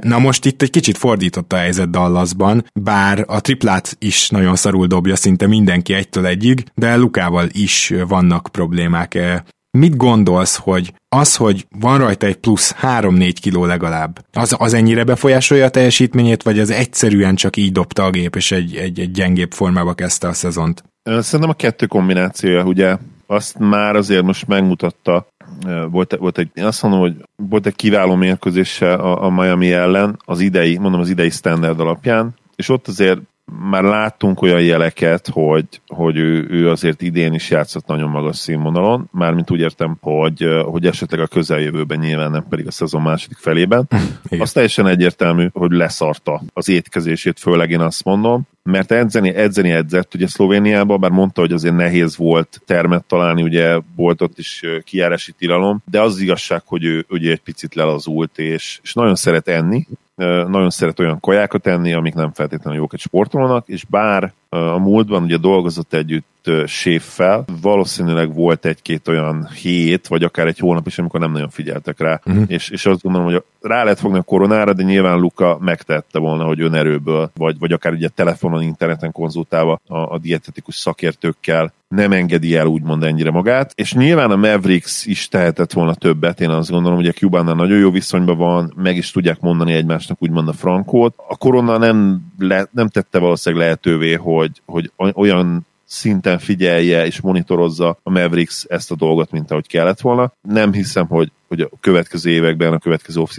[0.00, 4.86] Na most itt egy kicsit fordított a helyzet Dallasban, bár a triplát is nagyon szarul
[4.86, 9.18] dobja szinte mindenki egytől egyig, de Lukával is vannak problémák.
[9.78, 15.04] Mit gondolsz, hogy az, hogy van rajta egy plusz 3-4 kiló legalább, az, az ennyire
[15.04, 19.10] befolyásolja a teljesítményét, vagy az egyszerűen csak így dobta a gép, és egy, egy, egy
[19.10, 20.84] gyengébb formába kezdte a szezont?
[21.02, 25.26] Szerintem a kettő kombinációja, ugye azt már azért most megmutatta,
[25.90, 30.18] volt, volt egy, én azt mondom, hogy volt egy kiváló mérkőzése a, a Miami ellen,
[30.24, 33.20] az idei, mondom az idei standard alapján, és ott azért
[33.70, 39.08] már láttunk olyan jeleket, hogy, hogy ő, ő azért idén is játszott nagyon magas színvonalon,
[39.12, 43.88] mármint úgy értem, hogy, hogy esetleg a közeljövőben nyilván nem pedig a szezon második felében.
[44.28, 44.40] Igen.
[44.40, 50.14] Az teljesen egyértelmű, hogy leszarta az étkezését, főleg én azt mondom, mert edzeni, edzeni edzett,
[50.14, 55.32] ugye Szlovéniában, bár mondta, hogy azért nehéz volt termet találni, ugye volt ott is kijárási
[55.32, 59.48] tilalom, de az, az igazság, hogy ő ugye egy picit lelazult, és, és nagyon szeret
[59.48, 59.86] enni,
[60.48, 65.22] nagyon szeret olyan kajákat enni, amik nem feltétlenül jók egy sportolónak, és bár a múltban
[65.22, 71.20] ugye dolgozott együtt séffel, valószínűleg volt egy-két olyan hét, vagy akár egy hónap is, amikor
[71.20, 72.44] nem nagyon figyeltek rá, uh-huh.
[72.46, 76.44] és, és azt gondolom, hogy rá lehet fogni a koronára, de nyilván Luka megtette volna,
[76.44, 82.56] hogy önerőből, vagy, vagy akár ugye telefonon, interneten konzultálva a, a dietetikus szakértőkkel nem engedi
[82.56, 86.96] el úgymond ennyire magát, és nyilván a Mavericks is tehetett volna többet, én azt gondolom,
[86.96, 91.14] hogy a Cubánnal nagyon jó viszonyban van, meg is tudják mondani egymásnak úgymond a frankót.
[91.28, 97.98] A korona nem, le, nem tette valószínűleg lehetővé, hogy, hogy olyan szinten figyelje és monitorozza
[98.02, 100.32] a Mavericks ezt a dolgot, mint ahogy kellett volna.
[100.40, 103.38] Nem hiszem, hogy hogy a következő években, a következő off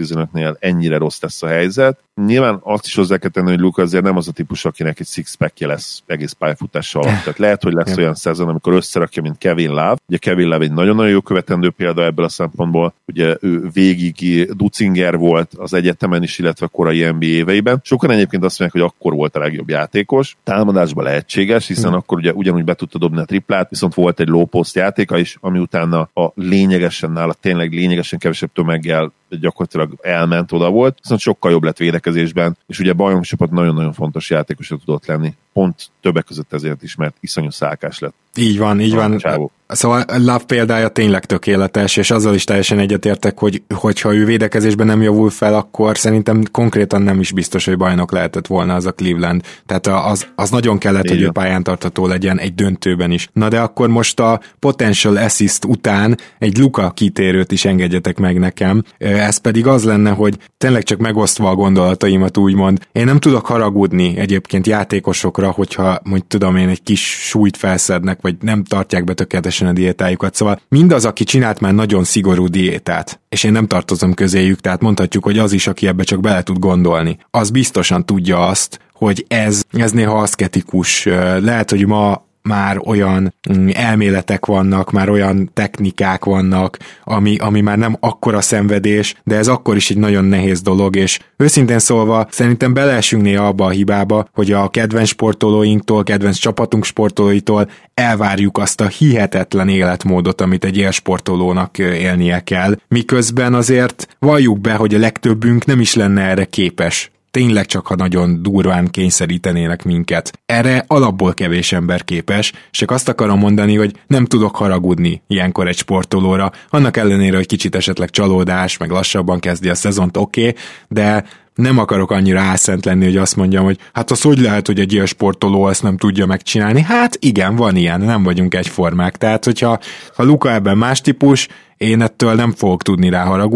[0.59, 1.99] ennyire rossz lesz a helyzet.
[2.25, 5.07] Nyilván azt is hozzá kell tenni, hogy Luka azért nem az a típus, akinek egy
[5.07, 7.23] six pack lesz egész pályafutása alatt.
[7.23, 9.95] Tehát lehet, hogy lesz olyan szezon, amikor összerakja, mint Kevin Love.
[10.07, 12.93] Ugye Kevin Love egy nagyon-nagyon jó követendő példa ebből a szempontból.
[13.05, 17.79] Ugye ő végig Ducinger volt az egyetemen is, illetve a korai NBA éveiben.
[17.83, 20.37] Sokan egyébként azt mondják, hogy akkor volt a legjobb játékos.
[20.43, 21.97] Támadásban lehetséges, hiszen hmm.
[21.97, 25.37] akkor ugye ugyanúgy be tudta dobni a triplát, viszont volt egy low post játéka is,
[25.41, 31.19] ami utána a lényegesen nála tényleg lényeges lényegesen kevesebb tömeggel gyakorlatilag elment oda volt, viszont
[31.19, 36.23] sokkal jobb lett védekezésben, és ugye a bajnokcsapat nagyon-nagyon fontos játékosra tudott lenni, pont többek
[36.23, 38.13] között ezért is, mert iszonyú szálkás lett.
[38.35, 39.17] Így van, így van.
[39.17, 39.51] Csávó.
[39.67, 45.01] Szóval Love példája tényleg tökéletes, és azzal is teljesen egyetértek, hogy hogyha ő védekezésben nem
[45.01, 49.41] javul fel, akkor szerintem konkrétan nem is biztos, hogy bajnok lehetett volna az a Cleveland.
[49.65, 51.15] Tehát az, az nagyon kellett, Igen.
[51.15, 53.29] hogy ő pályán tartató legyen egy döntőben is.
[53.33, 58.83] Na de akkor most a potential assist után egy Luka kitérőt is engedjetek meg nekem.
[59.21, 62.87] Ez pedig az lenne, hogy tényleg csak megosztva a gondolataimat úgymond.
[62.91, 68.35] Én nem tudok haragudni egyébként játékosokra, hogyha, mondjuk tudom én, egy kis súlyt felszednek, vagy
[68.39, 70.35] nem tartják be tökéletesen a diétájukat.
[70.35, 75.23] Szóval mindaz, aki csinált már nagyon szigorú diétát, és én nem tartozom közéjük, tehát mondhatjuk,
[75.23, 79.63] hogy az is, aki ebbe csak bele tud gondolni, az biztosan tudja azt, hogy ez,
[79.71, 81.05] ez néha aszketikus.
[81.39, 87.77] Lehet, hogy ma már olyan mm, elméletek vannak, már olyan technikák vannak, ami, ami már
[87.77, 92.73] nem akkora szenvedés, de ez akkor is egy nagyon nehéz dolog, és őszintén szólva szerintem
[92.73, 98.87] beleesünk néha abba a hibába, hogy a kedvenc sportolóinktól, kedvenc csapatunk sportolóitól elvárjuk azt a
[98.87, 105.79] hihetetlen életmódot, amit egy élsportolónak élnie kell, miközben azért valljuk be, hogy a legtöbbünk nem
[105.79, 110.31] is lenne erre képes tényleg csak ha nagyon durván kényszerítenének minket.
[110.45, 115.67] Erre alapból kevés ember képes, és csak azt akarom mondani, hogy nem tudok haragudni ilyenkor
[115.67, 120.61] egy sportolóra, annak ellenére, hogy kicsit esetleg csalódás, meg lassabban kezdi a szezont, oké, okay,
[120.87, 124.79] de nem akarok annyira álszent lenni, hogy azt mondjam, hogy hát az hogy lehet, hogy
[124.79, 126.81] egy ilyen sportoló ezt nem tudja megcsinálni.
[126.81, 129.17] Hát igen, van ilyen, nem vagyunk egyformák.
[129.17, 129.79] Tehát, hogyha
[130.15, 133.49] ha Luka ebben más típus, én ettől nem fogok tudni rá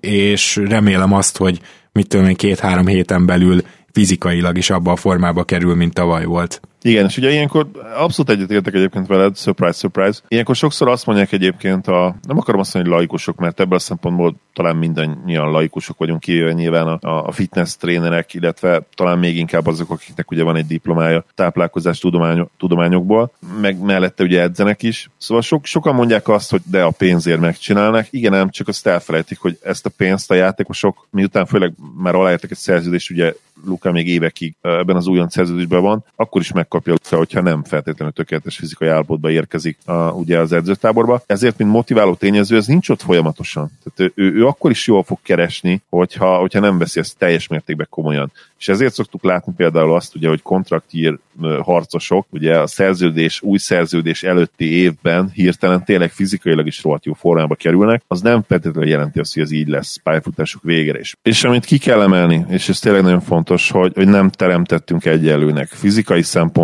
[0.00, 1.60] és remélem azt, hogy
[1.92, 6.60] mit tudom én, két-három héten belül fizikailag is abba a formába kerül, mint tavaly volt.
[6.82, 7.66] Igen, és ugye ilyenkor
[7.96, 10.20] abszolút egyetértek egyébként veled, surprise, surprise.
[10.28, 13.80] Ilyenkor sokszor azt mondják egyébként a, nem akarom azt mondani, hogy laikusok, mert ebből a
[13.80, 19.66] szempontból talán mindannyian laikusok vagyunk kivéve nyilván a, a fitness trénerek, illetve talán még inkább
[19.66, 25.10] azok, akiknek ugye van egy diplomája táplálkozás tudományok, tudományokból, meg mellette ugye edzenek is.
[25.18, 28.06] Szóval sok, sokan mondják azt, hogy de a pénzért megcsinálnak.
[28.10, 32.50] Igen, nem, csak azt elfelejtik, hogy ezt a pénzt a játékosok, miután főleg már aláértek
[32.50, 33.32] egy szerződést, ugye
[33.64, 38.14] Luka még évekig ebben az újon szerződésben van, akkor is meg megkapja, hogyha nem feltétlenül
[38.14, 41.22] tökéletes fizikai állapotba érkezik a, ugye az edzőtáborba.
[41.26, 43.70] Ezért, mint motiváló tényező, ez nincs ott folyamatosan.
[43.82, 47.46] Tehát ő, ő, ő akkor is jól fog keresni, hogyha, hogyha nem veszi ezt teljes
[47.46, 48.32] mértékben komolyan.
[48.58, 51.18] És ezért szoktuk látni például azt, ugye, hogy kontraktír
[51.62, 57.54] harcosok, ugye a szerződés, új szerződés előtti évben hirtelen tényleg fizikailag is rohadt jó formába
[57.54, 61.16] kerülnek, az nem feltétlenül jelenti azt, hogy ez így lesz pályafutásuk végére is.
[61.22, 65.68] És amit ki kell emelni, és ez tényleg nagyon fontos, hogy, hogy nem teremtettünk egyenlőnek
[65.68, 66.59] fizikai szempontból,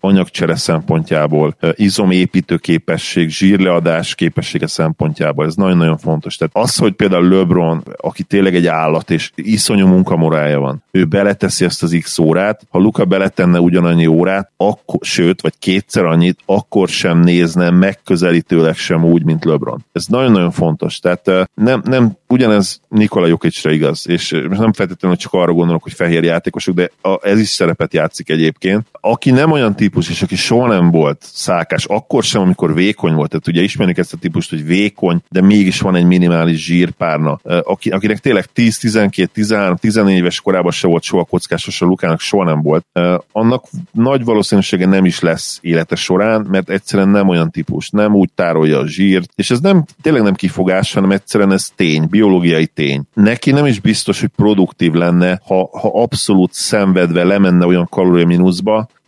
[0.00, 6.36] anyagcsere szempontjából, izomépítő képesség, zsírleadás képessége szempontjából, ez nagyon-nagyon fontos.
[6.36, 11.64] Tehát az, hogy például LeBron, aki tényleg egy állat, és iszonyú munkamorája van, ő beleteszi
[11.64, 16.88] ezt az X órát, ha Luka beletenne ugyanannyi órát, akkor, sőt, vagy kétszer annyit, akkor
[16.88, 19.84] sem nézne megközelítőleg sem úgy, mint LeBron.
[19.92, 20.98] Ez nagyon-nagyon fontos.
[20.98, 26.24] Tehát nem, nem ugyanez Nikola Jokicsra igaz, és nem feltétlenül csak arra gondolok, hogy fehér
[26.24, 26.90] játékosok, de
[27.22, 28.86] ez is szerepet játszik egyébként.
[29.00, 33.30] Aki nem olyan típus, és aki soha nem volt szálkás, akkor sem, amikor vékony volt,
[33.30, 37.90] tehát ugye ismerjük ezt a típust, hogy vékony, de mégis van egy minimális zsírpárna, aki,
[37.90, 42.44] akinek tényleg 10, 12, 13, 14 éves korában se volt soha kockásos, a Lukának soha
[42.44, 42.86] nem volt,
[43.32, 48.30] annak nagy valószínűsége nem is lesz élete során, mert egyszerűen nem olyan típus, nem úgy
[48.34, 53.02] tárolja a zsírt, és ez nem, tényleg nem kifogás, hanem egyszerűen ez tény, biológiai tény.
[53.14, 58.26] Neki nem is biztos, hogy produktív lenne, ha, ha abszolút szenvedve lemenne olyan kalória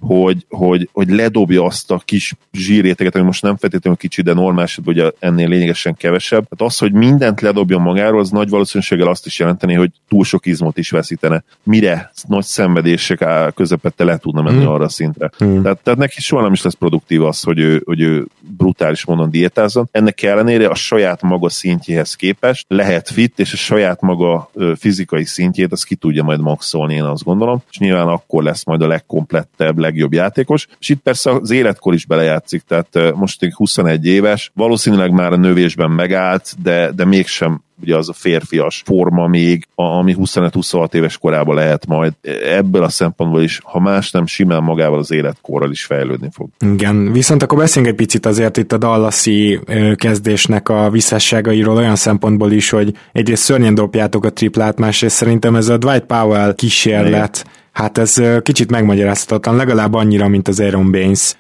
[0.00, 4.78] hogy, hogy, hogy ledobja azt a kis zsírréteget, ami most nem feltétlenül kicsi, de normális,
[4.84, 6.48] hogy ennél lényegesen kevesebb.
[6.48, 10.46] Tehát az, hogy mindent ledobjon magáról, az nagy valószínűséggel azt is jelenteni, hogy túl sok
[10.46, 11.44] izmot is veszítene.
[11.62, 14.66] Mire nagy szenvedések közepette le tudna menni mm.
[14.66, 15.30] arra a szintre.
[15.44, 15.62] Mm.
[15.62, 19.30] Tehát, tehát neki soha nem is lesz produktív az, hogy ő, hogy ő brutális módon
[19.30, 19.88] diétázzon.
[19.92, 25.72] Ennek ellenére a saját maga szintjéhez képest lehet fit, és a saját maga fizikai szintjét
[25.72, 27.62] az ki tudja majd maxolni, én azt gondolom.
[27.70, 31.94] És nyilván akkor lesz majd a legkomplettebb, leg legjobb játékos, és itt persze az életkor
[31.94, 37.96] is belejátszik, tehát most 21 éves, valószínűleg már a növésben megállt, de, de mégsem ugye
[37.96, 42.12] az a férfias forma még, ami 25-26 éves korában lehet majd.
[42.50, 46.48] Ebből a szempontból is, ha más nem, simán magával az életkorral is fejlődni fog.
[46.58, 49.60] Igen, viszont akkor beszéljünk egy picit azért itt a Dallasi
[49.94, 55.68] kezdésnek a visszásságairól olyan szempontból is, hogy egyrészt szörnyen dobjátok a triplát, másrészt szerintem ez
[55.68, 61.34] a Dwight Powell kísérlet, Hát ez kicsit megmagyarázhatatlan, legalább annyira, mint az Aaron Baines,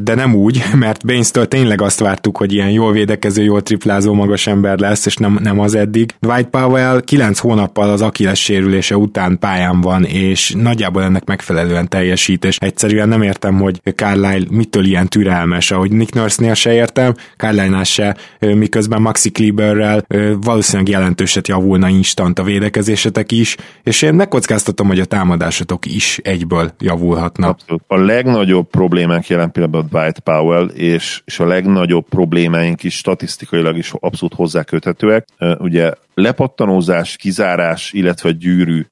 [0.00, 4.46] de nem úgy, mert Baines-től tényleg azt vártuk, hogy ilyen jól védekező, jól triplázó magas
[4.46, 6.14] ember lesz, és nem, nem az eddig.
[6.20, 12.44] Dwight Powell 9 hónappal az Achilles sérülése után pályán van, és nagyjából ennek megfelelően teljesít,
[12.44, 17.84] és egyszerűen nem értem, hogy Carlisle mitől ilyen türelmes, ahogy Nick Nurse-nél se értem, Carlisle-nál
[17.84, 20.04] se, miközben Maxi Kleberrel
[20.40, 26.18] valószínűleg jelentőset javulna instant a védekezésetek is, és én megkockáztatom, hogy a támadásot játékosatok is
[26.18, 27.50] egyből javulhatnak.
[27.50, 27.82] Abszolút.
[27.86, 33.92] A legnagyobb problémánk jelen pillanatban Dwight Powell, és, és a legnagyobb problémáink is statisztikailag is
[34.00, 35.26] abszolút hozzáköthetőek.
[35.58, 38.86] Ugye lepattanózás, kizárás, illetve gyűrű,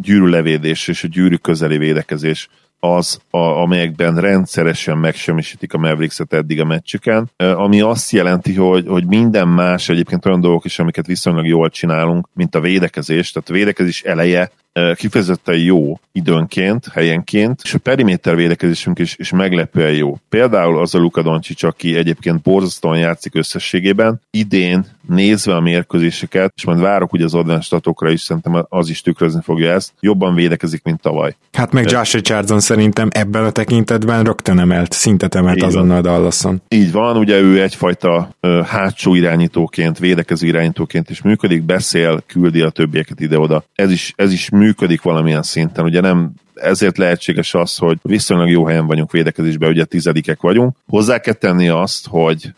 [0.00, 2.48] gyűrű levédés és a gyűrű közeli védekezés
[2.80, 9.06] az, a, amelyekben rendszeresen megsemmisítik a Mavericks-et eddig a meccsüken, ami azt jelenti, hogy, hogy
[9.06, 13.52] minden más egyébként olyan dolgok is, amiket viszonylag jól csinálunk, mint a védekezés, tehát a
[13.52, 14.50] védekezés eleje
[14.94, 20.18] kifejezetten jó időnként, helyenként, és a periméter védekezésünk is, is meglepően jó.
[20.28, 26.64] Például az a Luka Doncic, aki egyébként borzasztóan játszik összességében, idén nézve a mérkőzéseket, és
[26.64, 30.82] majd várok ugye az advanced statokra is, szerintem az is tükrözni fogja ezt, jobban védekezik,
[30.82, 31.36] mint tavaly.
[31.52, 36.62] Hát meg Josh Richardson szerintem ebben a tekintetben rögtön emelt, szintet emelt azonnal Dallason.
[36.68, 42.70] Így van, ugye ő egyfajta uh, hátsó irányítóként, védekező irányítóként is működik, beszél, küldi a
[42.70, 43.64] többieket ide-oda.
[43.74, 48.66] Ez is, ez is működik valamilyen szinten, ugye nem ezért lehetséges az, hogy viszonylag jó
[48.66, 50.76] helyen vagyunk védekezésben, ugye tizedikek vagyunk.
[50.88, 52.52] Hozzá kell tenni azt, hogy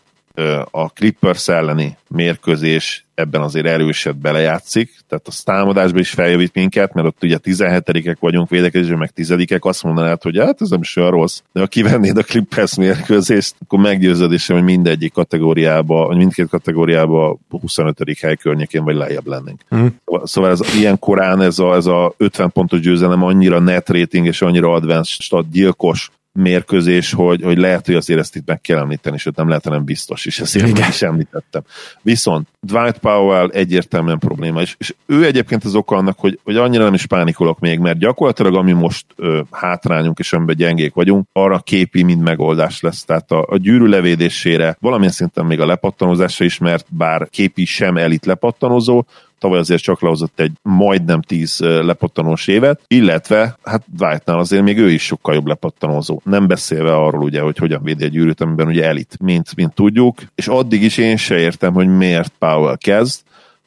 [0.71, 7.07] a Clippers elleni mérkőzés ebben azért erőset belejátszik, tehát a támadásban is feljavít minket, mert
[7.07, 11.11] ott ugye 17-ek vagyunk védekezésben, meg 10-ek, azt mondanád, hogy hát ez nem is olyan
[11.11, 17.37] rossz, de ha kivennéd a Clippers mérkőzést, akkor meggyőződésem, hogy mindegyik kategóriába, vagy mindkét kategóriába
[17.49, 17.97] 25.
[18.21, 19.61] hely környékén vagy lejjebb lennénk.
[19.75, 19.85] Mm.
[20.23, 24.41] Szóval ez ilyen korán ez a, ez a 50 pontos győzelem annyira net rating és
[24.41, 29.35] annyira advanced, gyilkos mérkőzés, hogy, hogy lehet, hogy azért ezt itt meg kell említeni, sőt
[29.35, 30.69] nem lehet, nem biztos, és Igen.
[30.69, 31.61] meg is említettem.
[32.01, 36.83] Viszont Dwight Powell egyértelműen probléma, és, és ő egyébként az oka annak, hogy, hogy annyira
[36.83, 41.59] nem is pánikolok még, mert gyakorlatilag ami most ö, hátrányunk és amiben gyengék vagyunk, arra
[41.59, 43.03] képi mind megoldás lesz.
[43.03, 47.97] Tehát a, a gyűrű levédésére valamilyen szinten még a lepattanozásra is, mert bár képi sem
[47.97, 49.03] elit lepattanozó,
[49.41, 54.89] tavaly azért csak lehozott egy majdnem 10 lepattanós évet, illetve hát Dwightnál azért még ő
[54.91, 56.21] is sokkal jobb lepattanózó.
[56.23, 60.19] Nem beszélve arról ugye, hogy hogyan védi egy gyűrűt, amiben ugye elit, mint, mint tudjuk,
[60.35, 63.21] és addig is én se értem, hogy miért Powell kezd,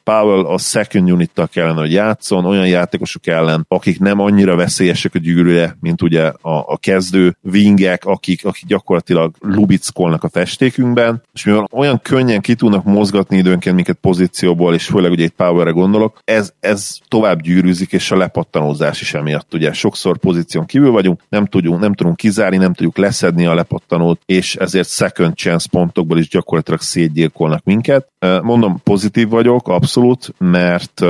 [0.05, 5.19] Powell a second unit kellene, hogy játszon, olyan játékosok ellen, akik nem annyira veszélyesek a
[5.19, 6.33] gyűrűje, mint ugye a,
[6.67, 12.83] a kezdő wingek, akik, akik gyakorlatilag lubickolnak a festékünkben, és mivel olyan könnyen ki tudnak
[12.83, 18.11] mozgatni időnként minket pozícióból, és főleg ugye egy Powerre gondolok, ez, ez tovább gyűrűzik, és
[18.11, 22.73] a lepattanózás is emiatt ugye sokszor pozíción kívül vagyunk, nem tudunk, nem tudunk kizárni, nem
[22.73, 28.07] tudjuk leszedni a lepattanót, és ezért second chance pontokból is gyakorlatilag szétgyilkolnak minket.
[28.41, 31.01] Mondom, pozitív vagyok, abszolút abszolút, mert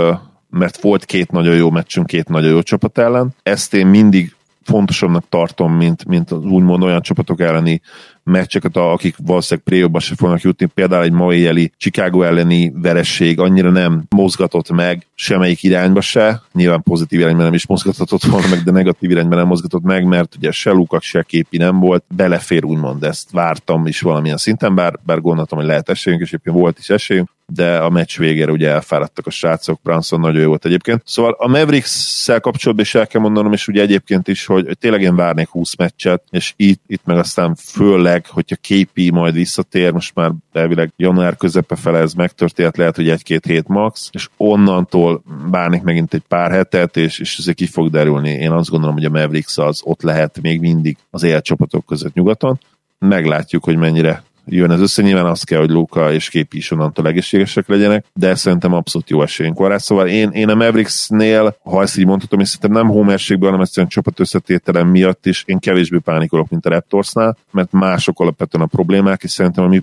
[0.49, 3.35] mert volt két nagyon jó meccsünk, két nagyon jó csapat ellen.
[3.43, 7.81] Ezt én mindig fontosabbnak tartom, mint, mint az úgymond olyan csapatok elleni
[8.23, 10.65] meccseket, akik valószínűleg play se fognak jutni.
[10.65, 16.41] Például egy ma éjjeli Chicago elleni veresség annyira nem mozgatott meg semmelyik irányba se.
[16.53, 20.35] Nyilván pozitív irányban nem is mozgathatott volna meg, de negatív irányban nem mozgatott meg, mert
[20.35, 22.03] ugye se Lukak, se képi nem volt.
[22.15, 26.53] Belefér úgymond, ezt vártam is valamilyen szinten, bár, bár gondoltam, hogy lehet esélyünk, és éppen
[26.53, 30.65] volt is esélyünk, de a meccs végére ugye elfáradtak a srácok, Branson nagyon jó volt
[30.65, 31.01] egyébként.
[31.05, 35.15] Szóval a Mavericks-szel kapcsolatban is el kell mondanom, és ugye egyébként is, hogy, tényleg én
[35.15, 40.31] várnék 20 meccset, és itt, itt meg aztán főleg, hogyha KP majd visszatér, most már
[40.53, 46.13] elvileg január közepe fele ez megtörtént, lehet, hogy egy-két hét max, és onnantól várnék megint
[46.13, 48.29] egy pár hetet, és, és ez ki fog derülni.
[48.29, 52.59] Én azt gondolom, hogy a Mavericks az ott lehet még mindig az élcsapatok között nyugaton.
[52.99, 55.01] Meglátjuk, hogy mennyire jön ez össze.
[55.01, 59.21] Nyilván az kell, hogy Luka és Képi is onnantól egészségesek legyenek, de szerintem abszolút jó
[59.21, 59.77] esélyünk van rá.
[59.77, 63.91] Szóval én, én a Mavericksnél, ha ezt így mondhatom, és szerintem nem homerségből, hanem egyszerűen
[63.91, 69.23] csapat összetételem miatt is én kevésbé pánikolok, mint a Raptorsnál, mert mások alapvetően a problémák,
[69.23, 69.81] és szerintem a mi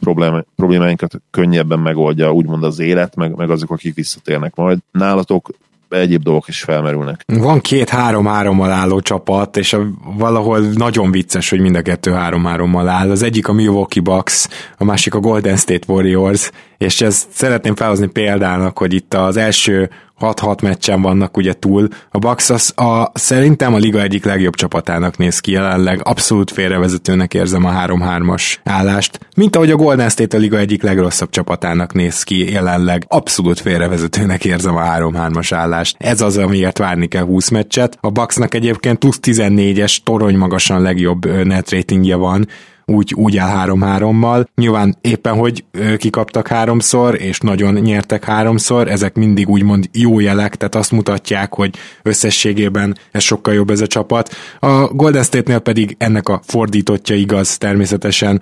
[0.56, 4.78] problémáinkat könnyebben megoldja úgymond az élet, meg, meg azok, akik visszatérnek majd.
[4.90, 5.50] Nálatok
[6.00, 7.22] egyéb dolgok is felmerülnek.
[7.26, 12.88] Van két három-hárommal álló csapat, és a, valahol nagyon vicces, hogy mind a kettő három-hárommal
[12.88, 13.10] áll.
[13.10, 18.06] Az egyik a Milwaukee Bucks, a másik a Golden State Warriors, és ezt szeretném felhozni
[18.06, 19.90] példának, hogy itt az első
[20.22, 21.88] 6-6 meccsen vannak ugye túl.
[22.10, 27.34] A Bucks az a, szerintem a liga egyik legjobb csapatának néz ki jelenleg, abszolút félrevezetőnek
[27.34, 32.22] érzem a 3-3-as állást, mint ahogy a Golden State a liga egyik legrosszabb csapatának néz
[32.22, 35.96] ki jelenleg, abszolút félrevezetőnek érzem a 3-3-as állást.
[35.98, 37.98] Ez az, amiért várni kell 20 meccset.
[38.00, 42.48] A Bucksnak egyébként plusz 14-es torony magasan legjobb net ratingje van,
[42.92, 44.46] úgy, úgy áll 3-3-mal.
[44.54, 45.64] Nyilván éppen, hogy
[45.96, 51.76] kikaptak háromszor, és nagyon nyertek háromszor, ezek mindig úgymond jó jelek, tehát azt mutatják, hogy
[52.02, 54.34] összességében ez sokkal jobb ez a csapat.
[54.58, 58.40] A Golden State-nél pedig ennek a fordítottja igaz természetesen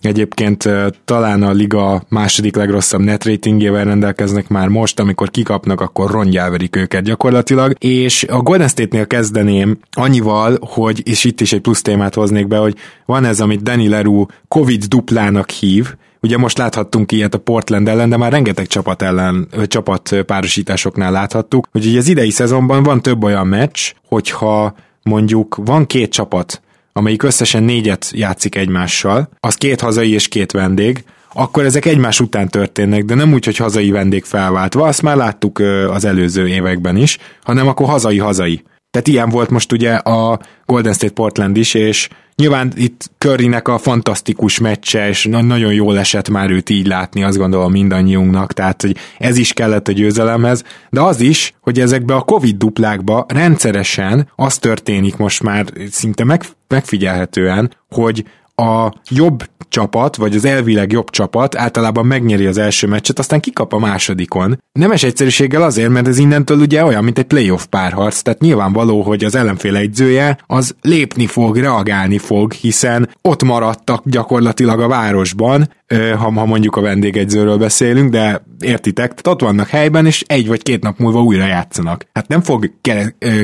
[0.00, 0.68] Egyébként
[1.04, 7.02] talán a liga második legrosszabb net ratingjével rendelkeznek már most, amikor kikapnak, akkor rongyáverik őket
[7.02, 12.46] gyakorlatilag, és a Golden State-nél kezdeném annyival, hogy, és itt is egy plusz témát hoznék
[12.46, 12.74] be, hogy
[13.06, 18.08] van ez, amit Danny Leroux Covid duplának hív, Ugye most láthattunk ilyet a Portland ellen,
[18.08, 23.24] de már rengeteg csapat ellen, csapat párosításoknál láthattuk, hogy ugye az idei szezonban van több
[23.24, 26.60] olyan meccs, hogyha mondjuk van két csapat,
[26.92, 32.48] amelyik összesen négyet játszik egymással, az két hazai és két vendég, akkor ezek egymás után
[32.48, 35.58] történnek, de nem úgy, hogy hazai vendég felváltva, azt már láttuk
[35.90, 38.62] az előző években is, hanem akkor hazai-hazai.
[38.90, 43.78] Tehát ilyen volt most ugye a Golden State Portland is, és nyilván itt Currynek a
[43.78, 48.96] fantasztikus meccse, és nagyon jól esett már őt így látni, azt gondolom mindannyiunknak, tehát hogy
[49.18, 54.58] ez is kellett a győzelemhez, de az is, hogy ezekbe a Covid duplákba rendszeresen az
[54.58, 58.24] történik most már szinte meg, megfigyelhetően, hogy
[58.58, 63.72] a jobb csapat, vagy az elvileg jobb csapat általában megnyeri az első meccset, aztán kikap
[63.72, 64.62] a másodikon.
[64.72, 69.24] Nemes egyszerűséggel azért, mert ez innentől ugye olyan, mint egy playoff párharc, tehát nyilvánvaló, hogy
[69.24, 76.32] az ellenfél egyzője az lépni fog, reagálni fog, hiszen ott maradtak gyakorlatilag a városban, ha,
[76.32, 80.82] ha mondjuk a vendégegyzőről beszélünk, de értitek, tehát ott vannak helyben, és egy vagy két
[80.82, 82.06] nap múlva újra játszanak.
[82.12, 82.70] Hát nem fog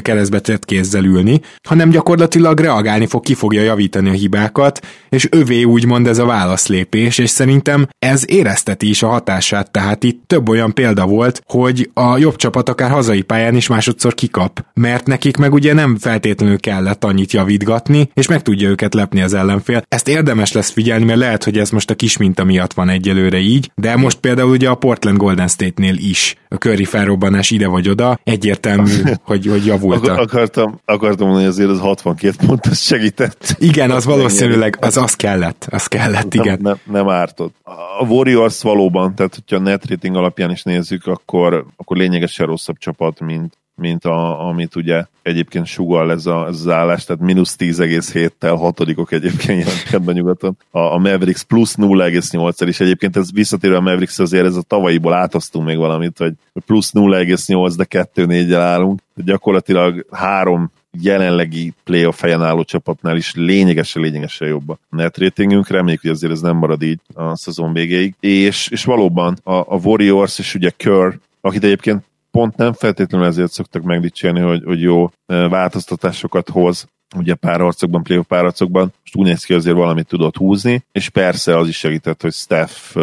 [0.03, 5.63] keresztbe tett kézzel ülni, hanem gyakorlatilag reagálni fog, ki fogja javítani a hibákat, és övé
[5.63, 10.75] úgymond ez a válaszlépés, és szerintem ez érezteti is a hatását, tehát itt több olyan
[10.75, 15.53] példa volt, hogy a jobb csapat akár hazai pályán is másodszor kikap, mert nekik meg
[15.53, 19.83] ugye nem feltétlenül kellett annyit javítgatni, és meg tudja őket lepni az ellenfél.
[19.89, 23.39] Ezt érdemes lesz figyelni, mert lehet, hogy ez most a kis mint amiatt van egyelőre
[23.39, 27.89] így, de most például ugye a Portland Golden State-nél is a Curry felrobbanás ide vagy
[27.89, 28.91] oda, egyértelmű,
[29.23, 30.09] hogy, hogy javult.
[30.09, 33.57] Ak- akartam, akartam mondani, azért az 62 pont az segített.
[33.59, 36.59] Igen, az valószínűleg, az, az kellett, az kellett, igen.
[36.63, 37.55] Nem, nem, nem ártott.
[37.99, 42.79] A Warriors valóban, tehát hogyha a net rating alapján is nézzük, akkor, akkor lényegesen rosszabb
[42.79, 47.57] csapat, mint, mint a, amit ugye egyébként sugal ez, a, ez az állás, tehát mínusz
[47.59, 49.69] 10,7-tel hatodikok egyébként
[50.07, 50.57] a nyugaton.
[50.71, 55.13] A, a Mavericks plusz 0,8-el is egyébként ez visszatérő a Mavericks azért ez a tavalyiból
[55.13, 56.33] átoztunk még valamit, hogy
[56.67, 59.01] plusz 0,8, de 2-4-el állunk.
[59.15, 60.71] Gyakorlatilag három
[61.01, 65.69] jelenlegi playoff helyen álló csapatnál is lényegesen, lényegesen jobb a net ratingünk.
[65.69, 68.15] Reméljük, hogy azért ez nem marad így a szezon végéig.
[68.21, 72.05] És, és valóban a, a Warriors és ugye Kerr, akit egyébként
[72.35, 78.93] pont nem feltétlenül ezért szoktak megdicsérni, hogy, hogy jó változtatásokat hoz, ugye párharcokban, playoff párharcokban,
[79.01, 82.97] most úgy néz ki azért valamit tudott húzni, és persze az is segített, hogy Steph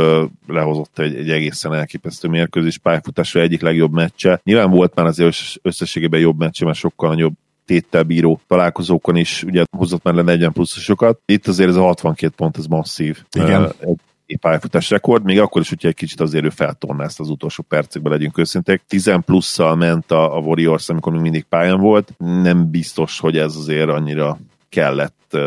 [0.47, 4.39] lehozott egy, egy egészen elképesztő mérkőzés pályafutásra egyik legjobb meccse.
[4.43, 7.33] Nyilván volt már azért összességében jobb meccse, mert sokkal nagyobb
[7.65, 11.19] téttel bíró találkozókon is ugye hozott már le 40 pluszosokat.
[11.25, 13.23] Itt azért ez a 62 pont, ez masszív.
[13.31, 13.71] Igen.
[13.79, 13.99] Egy
[14.37, 18.37] pályafutás rekord, még akkor is, hogyha egy kicsit azért ő feltornázt az utolsó percekben, legyünk
[18.37, 18.81] őszinték.
[18.87, 22.13] 10 plusszal ment a, a Warriors, amikor még mindig pályán volt.
[22.17, 24.37] Nem biztos, hogy ez azért annyira
[24.69, 25.37] kellett,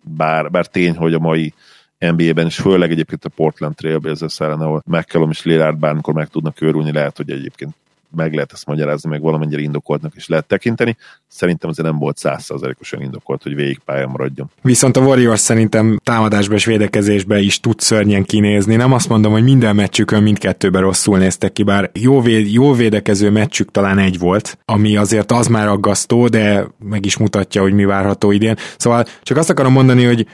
[0.00, 1.54] bár, bár tény, hogy a mai
[1.98, 6.60] NBA-ben, és főleg egyébként a Portland Trailblazers ellen, ahol McCallum és Lillard bármikor meg tudnak
[6.60, 7.74] őrülni, lehet, hogy egyébként
[8.16, 10.96] meg lehet ezt magyarázni, meg valamennyire indokoltnak is lehet tekinteni.
[11.28, 14.50] Szerintem azért nem volt százszerzalékosan indokolt, hogy végig pályán maradjon.
[14.62, 18.76] Viszont a Warriors szerintem támadásba és védekezésbe is tud szörnyen kinézni.
[18.76, 23.30] Nem azt mondom, hogy minden meccsükön mindkettőben rosszul néztek ki, bár jó, véd, jó védekező
[23.30, 27.84] meccsük talán egy volt, ami azért az már aggasztó, de meg is mutatja, hogy mi
[27.84, 28.56] várható idén.
[28.76, 30.26] Szóval csak azt akarom mondani, hogy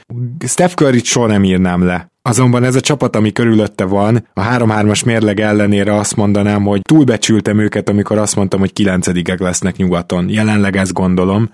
[0.47, 5.05] Steph Curry-t soha nem írnám le Azonban ez a csapat, ami körülötte van, a 3-3-as
[5.05, 10.29] mérleg ellenére azt mondanám, hogy túlbecsültem őket, amikor azt mondtam, hogy kilencedikek lesznek nyugaton.
[10.29, 11.49] Jelenleg ezt gondolom,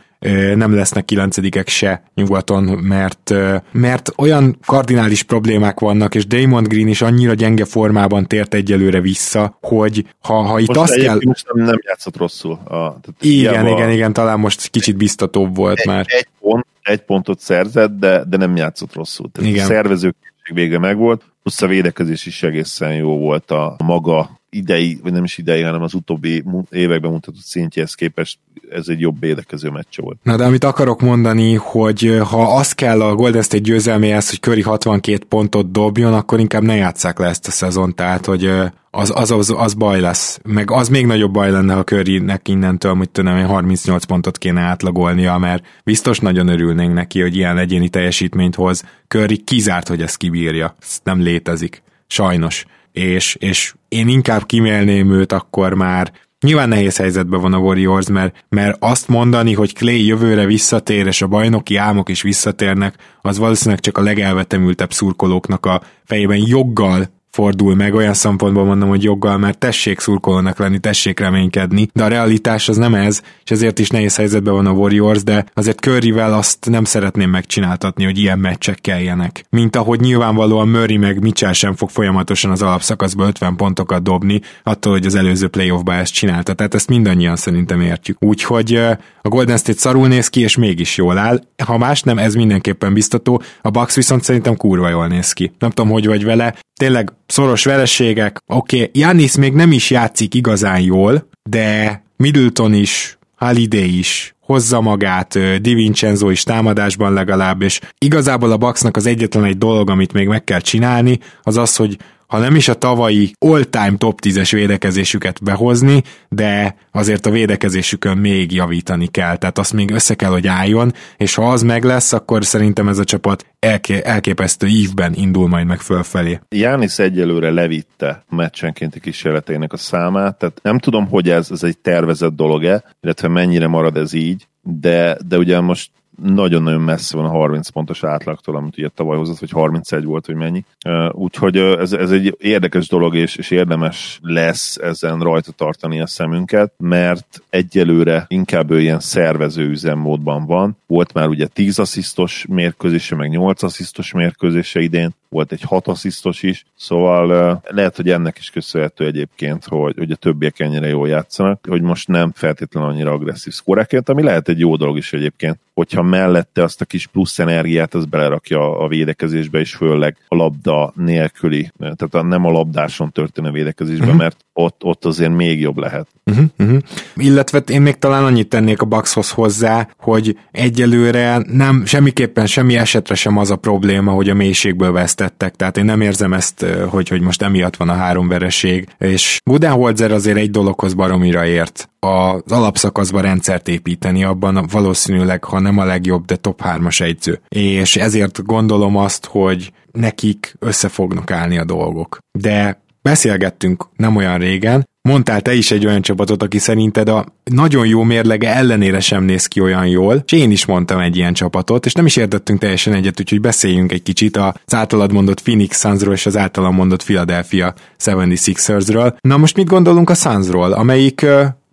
[0.55, 3.33] nem lesznek kilencedikek se nyugaton, mert,
[3.71, 9.57] mert olyan kardinális problémák vannak, és Damon Green is annyira gyenge formában tért egyelőre vissza,
[9.61, 11.19] hogy ha, ha itt most azt kell...
[11.25, 12.59] Most nem, nem játszott rosszul.
[12.63, 16.05] A, tehát igen, igen, igen, talán most kicsit biztatóbb volt egy, már.
[16.07, 19.29] Egy, pont, egy pontot szerzett, de, de nem játszott rosszul.
[19.31, 19.63] Tehát igen.
[19.63, 20.15] a szervezők
[20.53, 25.37] végre megvolt, plusz a védekezés is egészen jó volt a maga idei, vagy nem is
[25.37, 28.37] idei, hanem az utóbbi években mutatott szintjéhez képest
[28.69, 30.17] ez egy jobb védekező meccs volt.
[30.23, 34.61] Na de amit akarok mondani, hogy ha az kell a Golden State győzelméhez, hogy Curry
[34.61, 38.51] 62 pontot dobjon, akkor inkább ne játsszák le ezt a szezon, tehát hogy
[38.95, 40.39] az, az, az, az baj lesz.
[40.43, 45.37] Meg az még nagyobb baj lenne, ha Currynek innentől, hogy tudom, 38 pontot kéne átlagolnia,
[45.37, 48.83] mert biztos nagyon örülnénk neki, hogy ilyen egyéni teljesítményt hoz.
[49.07, 50.75] Curry kizárt, hogy ezt kibírja.
[50.81, 51.83] Ez nem létezik.
[52.07, 52.65] Sajnos.
[52.91, 58.45] És, és én inkább kimélném őt akkor már Nyilván nehéz helyzetben van a Warriors, mert,
[58.49, 63.79] mert azt mondani, hogy Clay jövőre visszatér, és a bajnoki álmok is visszatérnek, az valószínűleg
[63.79, 69.57] csak a legelvetemültebb szurkolóknak a fejében joggal fordul meg, olyan szempontból mondom, hogy joggal, mert
[69.57, 74.15] tessék szurkolónak lenni, tessék reménykedni, de a realitás az nem ez, és ezért is nehéz
[74.15, 79.45] helyzetben van a Warriors, de azért Curryvel azt nem szeretném megcsináltatni, hogy ilyen meccsek kelljenek.
[79.49, 84.91] Mint ahogy nyilvánvalóan Murray meg Mitchell sem fog folyamatosan az alapszakaszba 50 pontokat dobni, attól,
[84.91, 86.53] hogy az előző playoffba ezt csinálta.
[86.53, 88.23] Tehát ezt mindannyian szerintem értjük.
[88.23, 88.75] Úgyhogy
[89.21, 91.39] a Golden State szarul néz ki, és mégis jól áll.
[91.65, 93.41] Ha más nem, ez mindenképpen biztató.
[93.61, 95.51] A Bucks viszont szerintem kurva jól néz ki.
[95.59, 96.55] Nem tudom, hogy vagy vele.
[96.79, 98.41] Tényleg szoros vereségek.
[98.45, 104.81] Oké, okay, Janis még nem is játszik igazán jól, de Middleton is, Holiday is hozza
[104.81, 110.13] magát, Di Vincenzo is támadásban legalább, és igazából a Bucksnak az egyetlen egy dolog, amit
[110.13, 111.97] még meg kell csinálni, az az, hogy
[112.27, 118.51] ha nem is a tavalyi all-time top 10-es védekezésüket behozni, de azért a védekezésükön még
[118.51, 122.45] javítani kell, tehát azt még össze kell, hogy álljon, és ha az meg lesz, akkor
[122.45, 126.39] szerintem ez a csapat elké- elképesztő ívben indul majd meg fölfelé.
[126.49, 132.35] Jánisz egyelőre levitte meccsenkénti kísérleteinek a számát, tehát nem tudom, hogy ez, ez egy tervezett
[132.35, 135.91] dolog-e, illetve mennyire marad ez így, de, de ugye most
[136.23, 140.35] nagyon-nagyon messze van a 30 pontos átlagtól, amit ugye tavaly hozott, vagy 31 volt, hogy
[140.35, 140.65] mennyi.
[141.11, 146.73] Úgyhogy ez, ez egy érdekes dolog, és, és érdemes lesz ezen rajta tartani a szemünket,
[146.77, 150.77] mert egyelőre inkább ő ilyen szervező üzemmódban van.
[150.87, 156.43] Volt már ugye 10 asszisztos mérkőzése, meg 8 asszisztos mérkőzése idén, volt egy hat asszisztos
[156.43, 161.65] is, szóval lehet, hogy ennek is köszönhető egyébként, hogy, hogy a többiek ennyire jól játszanak,
[161.69, 166.01] hogy most nem feltétlenül annyira agresszív szkoreként, ami lehet egy jó dolog is egyébként, hogyha
[166.01, 171.71] mellette azt a kis plusz energiát az belerakja a védekezésbe, és főleg a labda nélküli,
[171.79, 174.19] tehát a, nem a labdáson történő védekezésbe, uh-huh.
[174.19, 176.07] mert ott, ott azért még jobb lehet.
[176.25, 176.77] Uh-huh, uh-huh.
[177.15, 183.15] Illetve én még talán annyit tennék a Buckshoz hozzá, hogy egyelőre nem, semmiképpen semmi esetre
[183.15, 184.91] sem az a probléma, hogy a mélységből
[185.25, 189.39] vesztettek, tehát én nem érzem ezt, hogy, hogy most emiatt van a három vereség, és
[189.45, 195.83] Budenholzer azért egy dologhoz baromira ért, az alapszakaszban rendszert építeni, abban valószínűleg, ha nem a
[195.83, 197.41] legjobb, de top 3-as egyző.
[197.49, 202.17] És ezért gondolom azt, hogy nekik össze fognak állni a dolgok.
[202.31, 207.87] De beszélgettünk nem olyan régen, mondtál te is egy olyan csapatot, aki szerinted a nagyon
[207.87, 211.85] jó mérlege ellenére sem néz ki olyan jól, és én is mondtam egy ilyen csapatot,
[211.85, 216.13] és nem is értettünk teljesen egyet, úgyhogy beszéljünk egy kicsit az általad mondott Phoenix Sunsról
[216.13, 217.73] és az általam mondott Philadelphia
[218.05, 219.15] 76ersről.
[219.21, 221.25] Na most mit gondolunk a Sunsról, amelyik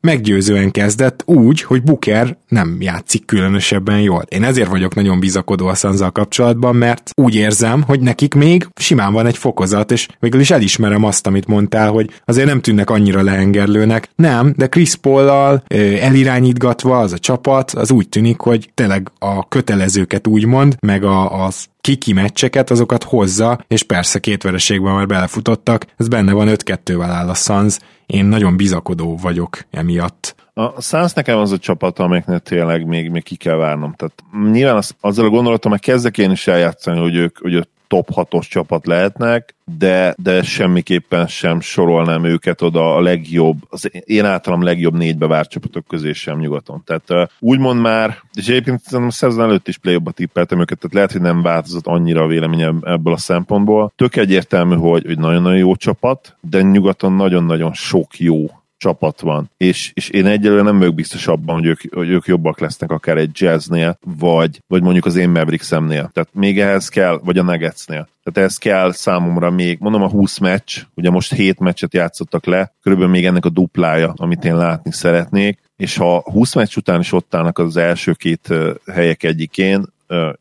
[0.02, 4.24] meggyőzően kezdett úgy, hogy Booker nem játszik különösebben jól.
[4.28, 9.12] Én ezért vagyok nagyon bizakodó a Sanzal kapcsolatban, mert úgy érzem, hogy nekik még simán
[9.12, 13.22] van egy fokozat, és végül is elismerem azt, amit mondtál, hogy azért nem tűnnek annyira
[13.22, 14.08] lehengerlőnek.
[14.16, 15.62] Nem, de Chris Paul-lal
[16.00, 21.66] elirányítgatva az a csapat, az úgy tűnik, hogy tényleg a kötelezőket úgymond, meg a, az
[21.82, 27.28] kiki meccseket, azokat hozza, és persze két vereségben már belefutottak, ez benne van 5-2-vel áll
[27.28, 30.34] a Suns, én nagyon bizakodó vagyok emiatt.
[30.54, 33.94] A Suns nekem az a csapat, amelyeknél tényleg még, még ki kell várnom.
[33.94, 34.22] Tehát
[34.52, 38.08] nyilván az, azzal a gondolatom, hogy kezdek én is eljátszani, hogy ők, hogy ők top
[38.14, 44.62] 6-os csapat lehetnek, de, de semmiképpen sem sorolnám őket oda a legjobb, az én általam
[44.62, 46.82] legjobb négybe várt csapatok közé sem nyugaton.
[46.86, 51.20] Tehát úgymond már, és egyébként a szezon előtt is play tippeltem őket, tehát lehet, hogy
[51.20, 53.92] nem változott annyira a véleményem ebből a szempontból.
[53.96, 58.46] Tök egyértelmű, hogy, hogy nagyon-nagyon jó csapat, de nyugaton nagyon-nagyon sok jó
[58.82, 62.60] csapat van, és, és én egyelőre nem vagyok biztos abban, hogy ők, hogy ők jobbak
[62.60, 66.10] lesznek akár egy jazznél, vagy, vagy mondjuk az én Mavericksemnél.
[66.12, 68.08] Tehát még ehhez kell, vagy a Nuggetsnél.
[68.22, 72.72] Tehát ez kell számomra még, mondom a 20 meccs, ugye most 7 meccset játszottak le,
[72.82, 77.12] körülbelül még ennek a duplája, amit én látni szeretnék, és ha 20 meccs után is
[77.12, 78.54] ott állnak az első két
[78.92, 79.84] helyek egyikén,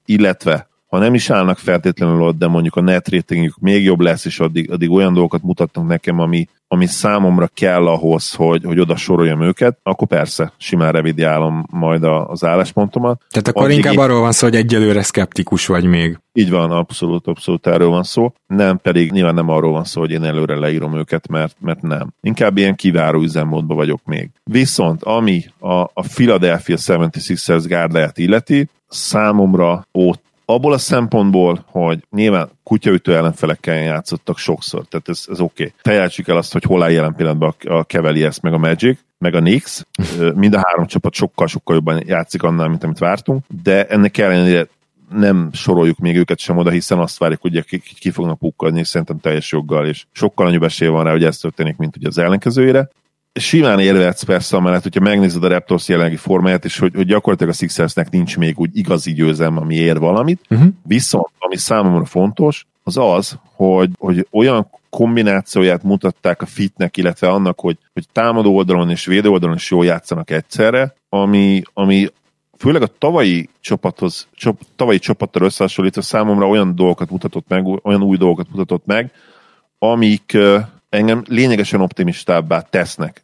[0.06, 4.26] illetve ha nem is állnak feltétlenül ott, de mondjuk a net ratingjuk még jobb lesz,
[4.26, 8.96] és addig, addig olyan dolgokat mutatnak nekem, ami, ami számomra kell ahhoz, hogy, hogy oda
[8.96, 13.22] soroljam őket, akkor persze, simán revidiálom majd a, az álláspontomat.
[13.30, 14.00] Tehát akkor addig inkább én...
[14.00, 16.20] arról van szó, hogy egyelőre szkeptikus vagy még.
[16.34, 18.34] Így van, abszolút, abszolút erről van szó.
[18.48, 22.14] Nem pedig nyilván nem arról van szó, hogy én előre leírom őket, mert, mert nem.
[22.22, 24.30] Inkább ilyen kiváró üzemmódban vagyok még.
[24.44, 32.50] Viszont ami a, a Philadelphia 76ers gárdáját illeti, számomra ott abból a szempontból, hogy nyilván
[32.64, 35.64] kutyaütő ellenfelekkel játszottak sokszor, tehát ez, ez oké.
[35.64, 35.74] Okay.
[35.78, 39.40] Fejeltsük el azt, hogy hol áll jelen pillanatban a Cavaliers, meg a Magic, meg a
[39.40, 39.86] Knicks.
[40.36, 44.68] Mind a három csapat sokkal-sokkal jobban játszik annál, mint amit vártunk, de ennek ellenére
[45.14, 48.88] nem soroljuk még őket sem oda, hiszen azt várjuk, hogy ki, ki fognak pukkadni, és
[48.88, 52.18] szerintem teljes joggal, és sokkal nagyobb esély van rá, hogy ez történik, mint ugye az
[52.18, 52.90] ellenkezőjére
[53.34, 57.56] simán érvetsz persze amellett, hogyha megnézed a Raptors jelenlegi formáját, és hogy, hogy gyakorlatilag a
[57.56, 60.68] Sixersnek nincs még úgy igazi győzelme, ami ér valamit, uh-huh.
[60.84, 67.60] viszont ami számomra fontos, az az, hogy, hogy olyan kombinációját mutatták a fitnek, illetve annak,
[67.60, 72.08] hogy, hogy támadó oldalon és védő oldalon is jól játszanak egyszerre, ami, ami
[72.58, 78.18] főleg a tavalyi csapathoz, csop, tavalyi csapattal összehasonlítva számomra olyan dolgokat mutatott meg, olyan új
[78.18, 79.12] dolgokat mutatott meg,
[79.80, 80.38] amik
[80.92, 83.24] engem lényegesen optimistábbá tesznek,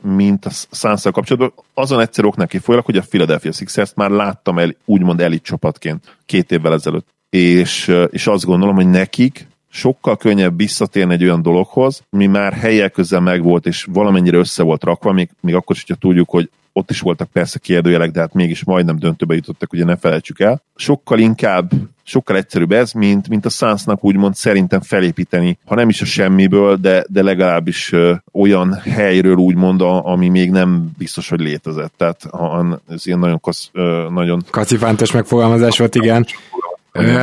[0.00, 1.52] mint a suns kapcsolatban.
[1.74, 6.16] Azon egyszer ok neki folyamnak, hogy a Philadelphia Sixers-t már láttam el, úgymond elit csapatként
[6.26, 7.06] két évvel ezelőtt.
[7.30, 12.92] És, és azt gondolom, hogy nekik sokkal könnyebb visszatérni egy olyan dologhoz, mi már helyek
[12.92, 16.90] közel megvolt, és valamennyire össze volt rakva, még, még akkor is, hogyha tudjuk, hogy ott
[16.90, 20.62] is voltak persze kérdőjelek, de hát mégis majdnem döntőbe jutottak, ugye ne felejtsük el.
[20.76, 21.70] Sokkal inkább,
[22.02, 26.76] sokkal egyszerűbb ez, mint, mint a Sunsnak úgymond szerintem felépíteni, ha nem is a semmiből,
[26.76, 31.92] de, de legalábbis ö, olyan helyről úgymond, a, ami még nem biztos, hogy létezett.
[31.96, 34.42] Tehát ha, ez ilyen nagyon, kasz, ö, nagyon...
[34.50, 36.26] Kacifántos megfogalmazás volt, igen.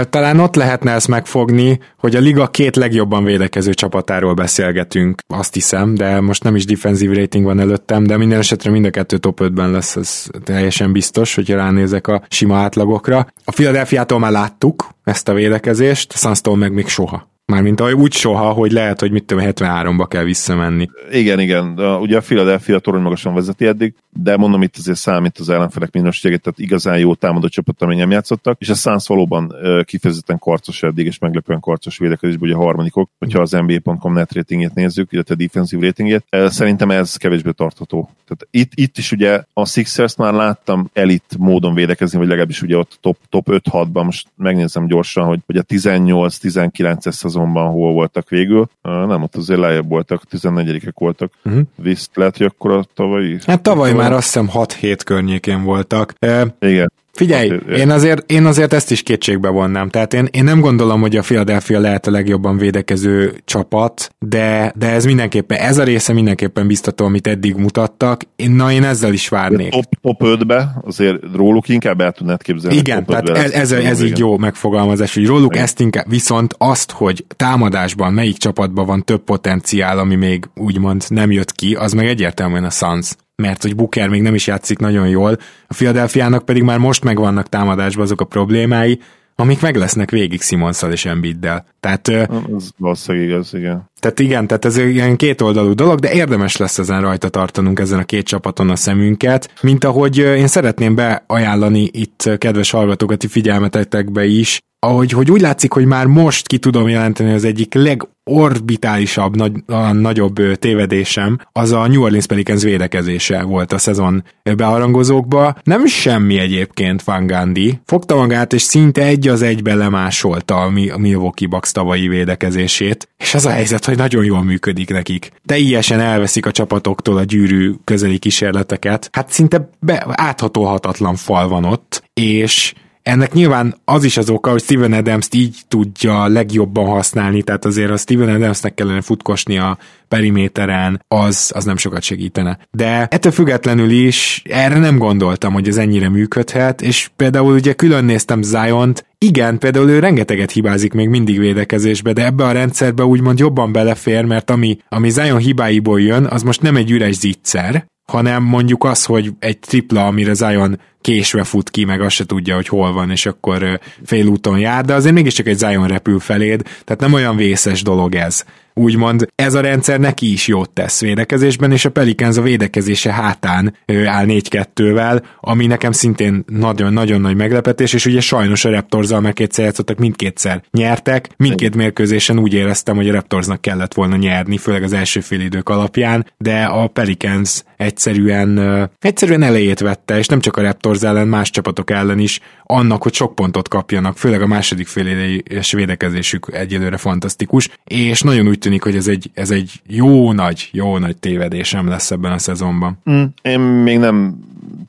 [0.09, 5.95] Talán ott lehetne ezt megfogni, hogy a liga két legjobban védekező csapatáról beszélgetünk, azt hiszem,
[5.95, 9.39] de most nem is defensív rating van előttem, de minden esetre mind a kettő top
[9.43, 13.27] 5-ben lesz, ez teljesen biztos, hogyha ránézek a sima átlagokra.
[13.45, 17.29] A Philadelphia-tól már láttuk ezt a védekezést, a Suns-tól meg még soha.
[17.45, 20.89] Mármint úgy soha, hogy lehet, hogy mit tudom, 73-ba kell visszamenni.
[21.11, 21.79] Igen, igen.
[21.79, 26.41] Ugye a Philadelphia torony magasan vezeti eddig, de mondom itt azért számít az ellenfelek minőségét,
[26.41, 31.05] tehát igazán jó támadó csapat, amely nem játszottak, és a Suns valóban kifejezetten karcos eddig,
[31.05, 35.37] és meglepően karcos védekezésben, ugye a harmadikok, hogyha az NBA.com net ratingét nézzük, illetve a
[35.37, 36.25] defensive ratingét.
[36.29, 38.09] Szerintem ez kevésbé tartható.
[38.27, 42.77] Tehát itt, itt is ugye a Sixers már láttam elit módon védekezni, vagy legalábbis ugye
[42.77, 48.69] ott top, top 5-6-ban, most megnézem gyorsan, hogy, hogy a 18-19-es szezonban hol voltak végül.
[48.81, 51.31] Nem, ott azért lejjebb voltak, 14-ek voltak.
[51.43, 51.61] Uh-huh.
[51.75, 53.37] Visz, lehet, hogy akkor a tavalyi...
[53.45, 56.13] Hát tavaly már azt hiszem 6-7 környékén voltak.
[56.59, 56.91] Igen.
[57.21, 59.89] Figyelj, hát, én azért, én azért ezt is kétségbe vonnám.
[59.89, 64.89] Tehát én, én nem gondolom, hogy a Philadelphia lehet a legjobban védekező csapat, de, de
[64.89, 68.21] ez mindenképpen, ez a része mindenképpen biztató, amit eddig mutattak.
[68.35, 69.71] Én, na, én ezzel is várnék.
[69.71, 72.77] Top, top 5-be azért róluk inkább el tudnád képzelni.
[72.77, 75.63] Igen, tehát ez, ez, ez így jó megfogalmazás, hogy róluk Igen.
[75.63, 81.31] ezt inkább, viszont azt, hogy támadásban melyik csapatban van több potenciál, ami még úgymond nem
[81.31, 85.07] jött ki, az meg egyértelműen a Suns mert hogy Booker még nem is játszik nagyon
[85.07, 85.37] jól,
[85.67, 88.99] a Philadelphiának pedig már most megvannak támadásban azok a problémái,
[89.35, 91.65] amik meg lesznek végig Simonszal és Embiiddel.
[91.79, 93.89] Tehát, ez valószínűleg igaz, igen.
[93.99, 97.99] Tehát igen, tehát ez egy ilyen kétoldalú dolog, de érdemes lesz ezen rajta tartanunk ezen
[97.99, 104.59] a két csapaton a szemünket, mint ahogy én szeretném beajánlani itt kedves hallgatókat figyelmetetekbe is,
[104.85, 109.91] ahogy hogy úgy látszik, hogy már most ki tudom jelenteni az egyik legorbitálisabb, nagy, a
[109.91, 114.23] nagyobb tévedésem, az a New Orleans Pelicans védekezése volt a szezon
[114.57, 115.55] beharangozókba.
[115.63, 117.79] Nem semmi egyébként Van Gandhi.
[117.85, 123.45] Fogta magát, és szinte egy az egybe lemásolta a Milwaukee Bucks tavalyi védekezését, és az
[123.45, 125.31] a helyzet, hogy nagyon jól működik nekik.
[125.45, 129.09] Teljesen elveszik a csapatoktól a gyűrű közeli kísérleteket.
[129.11, 132.73] Hát szinte be, áthatolhatatlan fal van ott, és
[133.03, 137.91] ennek nyilván az is az oka, hogy Steven adams így tudja legjobban használni, tehát azért
[137.91, 139.77] a Steven Adamsnek kellene futkosni a
[140.07, 142.57] periméteren, az, az nem sokat segítene.
[142.71, 148.05] De ettől függetlenül is erre nem gondoltam, hogy ez ennyire működhet, és például ugye külön
[148.05, 153.39] néztem Zion-t, igen, például ő rengeteget hibázik még mindig védekezésbe, de ebbe a rendszerbe úgymond
[153.39, 158.43] jobban belefér, mert ami, ami Zion hibáiból jön, az most nem egy üres zicser, hanem
[158.43, 162.67] mondjuk az, hogy egy tripla, amire Zion késve fut ki, meg azt se tudja, hogy
[162.67, 167.13] hol van, és akkor félúton jár, de azért mégiscsak egy Zion repül feléd, tehát nem
[167.13, 168.43] olyan vészes dolog ez.
[168.73, 173.75] Úgymond ez a rendszer neki is jót tesz védekezésben, és a Pelicans a védekezése hátán
[174.05, 179.65] áll 4-2-vel, ami nekem szintén nagyon-nagyon nagy meglepetés, és ugye sajnos a Raptorzzal meg kétszer
[179.65, 184.93] játszottak, mindkétszer nyertek, mindkét mérkőzésen úgy éreztem, hogy a Raptorsnak kellett volna nyerni, főleg az
[184.93, 188.59] első fél idők alapján, de a Pelicans egyszerűen,
[188.99, 193.13] egyszerűen elejét vette, és nem csak a Raptors ellen, más csapatok ellen is, annak, hogy
[193.13, 195.07] sok pontot kapjanak, főleg a második fél
[195.43, 200.69] és védekezésük egyelőre fantasztikus, és nagyon úgy tűnik, hogy ez egy, ez egy jó nagy,
[200.71, 202.97] jó nagy tévedésem lesz ebben a szezonban.
[203.11, 204.39] Mm, én még nem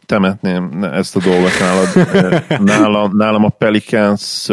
[0.07, 1.89] temetném ezt a dolgot nálad.
[2.64, 4.49] Nálam, nálam a Pelicans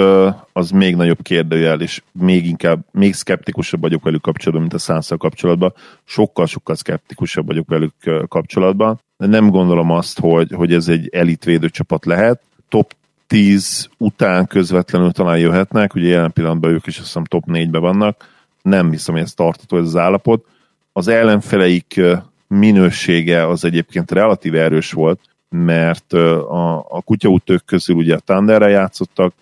[0.53, 5.17] az még nagyobb kérdőjel, és még inkább, még szkeptikusabb vagyok velük kapcsolatban, mint a Sansa
[5.17, 5.73] kapcsolatban.
[6.03, 7.93] Sokkal-sokkal szkeptikusabb vagyok velük
[8.27, 8.99] kapcsolatban.
[9.17, 12.41] Nem gondolom azt, hogy, hogy ez egy elitvédő csapat lehet.
[12.69, 12.93] Top
[13.27, 18.29] 10 után közvetlenül talán jöhetnek, ugye jelen pillanatban ők is azt hiszem top 4-ben vannak,
[18.61, 20.45] nem hiszem, hogy ez tartató ez az állapot.
[20.93, 22.01] Az ellenfeleik
[22.49, 25.19] minősége az egyébként relatív erős volt,
[25.49, 29.33] mert a, a kutyaútők közül ugye a Thunderre játszottak,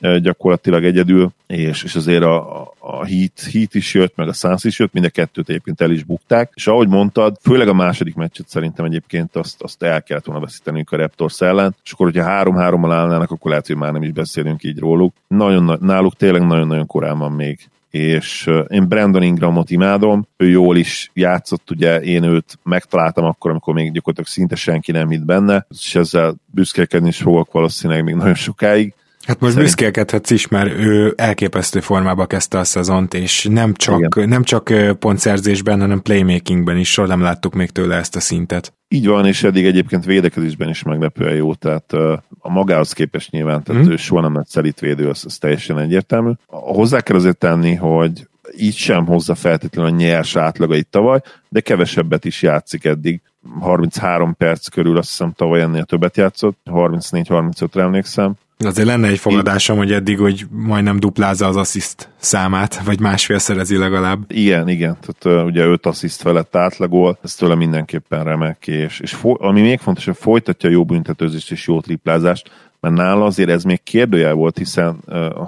[0.00, 4.78] gyakorlatilag egyedül, és, és azért a, a Heat, Heat is jött, meg a Suns is
[4.78, 8.48] jött, mind a kettőt egyébként el is bukták, és ahogy mondtad, főleg a második meccset
[8.48, 12.92] szerintem egyébként azt, azt el kellett volna veszítenünk a Raptors ellen, és akkor, hogyha három-hárommal
[12.92, 15.14] állnának, akkor lehet, hogy már nem is beszélünk így róluk.
[15.28, 21.10] Nagyon, náluk tényleg nagyon-nagyon korán van még és én Brandon Ingramot imádom, ő jól is
[21.14, 25.94] játszott, ugye én őt megtaláltam akkor, amikor még gyakorlatilag szinte senki nem hitt benne, és
[25.94, 28.94] ezzel büszkélkedni is fogok valószínűleg még nagyon sokáig,
[29.26, 29.70] Hát most Szerint...
[29.70, 35.80] büszkélkedhetsz is, mert ő elképesztő formába kezdte a szezont, és nem csak, nem csak pontszerzésben,
[35.80, 38.74] hanem playmakingben is soha nem láttuk még tőle ezt a szintet.
[38.88, 41.92] Így van, és eddig egyébként védekezésben is meglepően jó, tehát
[42.38, 43.90] a magához képest nyilván, tehát mm.
[43.90, 46.30] ő soha nem lett szelítvédő, az, az teljesen egyértelmű.
[46.46, 52.24] Hozzá kell azért tenni, hogy így sem hozza feltétlenül a nyers átlagait tavaly, de kevesebbet
[52.24, 53.22] is játszik eddig.
[53.60, 59.76] 33 perc körül azt hiszem tavaly ennél többet játszott, 34-35-re emlékszem, Azért lenne egy fogadásom,
[59.76, 64.32] hogy eddig, hogy majdnem duplázza az assziszt számát, vagy másfél szerezi legalább.
[64.32, 69.12] Igen, igen, tehát uh, ugye öt assziszt felett átlagol, ez tőle mindenképpen remek, és, és
[69.12, 72.50] fo- ami még fontos, hogy folytatja jó büntetőzést és jó triplázást,
[72.90, 74.96] mert nála azért ez még kérdőjel volt, hiszen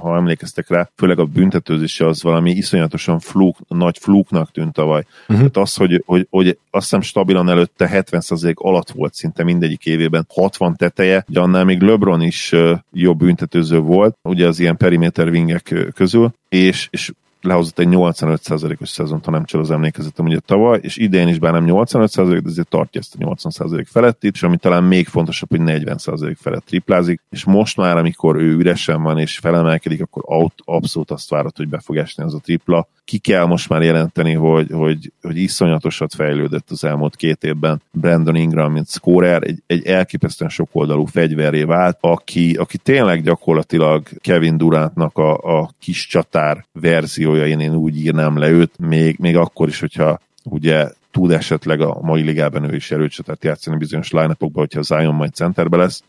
[0.01, 5.05] ha emlékeztek rá, főleg a büntetőzése az valami iszonyatosan flúk, nagy flúknak tűnt tavaly.
[5.21, 5.37] Uh-huh.
[5.37, 10.27] Tehát az, hogy, hogy, hogy azt hiszem stabilan előtte 70% alatt volt szinte mindegyik évében,
[10.29, 12.55] 60 teteje, de annál még LeBron is
[12.93, 19.25] jobb büntetőző volt, ugye az ilyen periméter wingek közül, és, és lehozott egy 85%-os szezont,
[19.25, 22.69] ha nem csak az emlékezetem ugye tavaly, és idén is bár nem 85%, de azért
[22.69, 27.21] tartja ezt a 80% felett itt, és ami talán még fontosabb, hogy 40% felett triplázik,
[27.31, 31.79] és most már, amikor ő üresen van és felemelkedik, akkor abszolút azt várod, hogy be
[31.79, 36.71] fog esni az a tripla, ki kell most már jelenteni, hogy, hogy, hogy iszonyatosat fejlődött
[36.71, 42.55] az elmúlt két évben Brandon Ingram, mint scorer, egy, egy elképesztően sokoldalú fegyveré vált, aki,
[42.55, 48.49] aki tényleg gyakorlatilag Kevin Durantnak a, a kis csatár verziója, én, én úgy írnám le
[48.49, 53.45] őt, még, még akkor is, hogyha ugye tud esetleg a mai ligában ő is erőcsatát
[53.45, 56.03] játszani bizonyos line hogyha Zion majd centerbe lesz,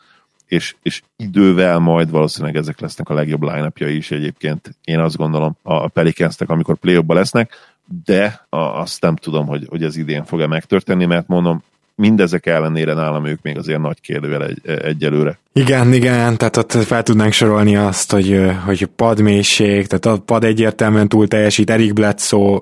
[0.50, 4.76] és, és idővel majd valószínűleg ezek lesznek a legjobb line is egyébként.
[4.84, 7.54] Én azt gondolom a Pelicansnek, amikor play lesznek,
[8.06, 11.64] de azt nem tudom, hogy, hogy ez idén fog-e megtörténni, mert mondom,
[11.96, 15.40] mindezek ellenére nálam ők még azért nagy kérdővel egy, egyelőre.
[15.54, 21.08] Igen, igen, tehát ott fel tudnánk sorolni azt, hogy, hogy padmélység, tehát a pad egyértelműen
[21.08, 22.60] túl teljesít, Erik Bledsoe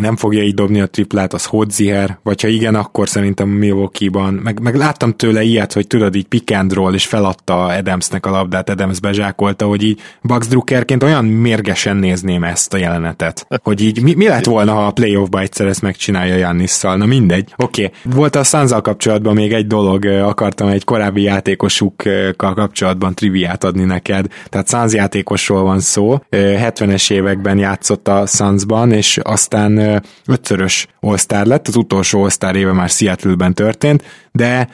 [0.00, 4.60] nem fogja így dobni a triplát, az Hodziher, vagy ha igen, akkor szerintem Milwaukee-ban, meg,
[4.60, 8.70] meg láttam tőle ilyet, hogy tudod, így pick and roll, és feladta Adamsnek a labdát,
[8.70, 14.14] Adams bezsákolta, hogy így Bugs Druckerként olyan mérgesen nézném ezt a jelenetet, hogy így mi,
[14.14, 17.54] mi lett volna, ha a playoffba egyszer ezt megcsinálja Jannisszal, na mindegy.
[17.56, 18.12] Oké, okay.
[18.14, 24.26] volt a Sanzal kapcsolatban még egy dolog, akartam egy korábbi játékosuk kapcsolatban triviát adni neked.
[24.48, 31.68] Tehát Suns játékosról van szó, 70-es években játszott a Sunsban, és aztán ötszörös all lett,
[31.68, 34.02] az utolsó all éve már Seattle-ben történt,
[34.38, 34.68] de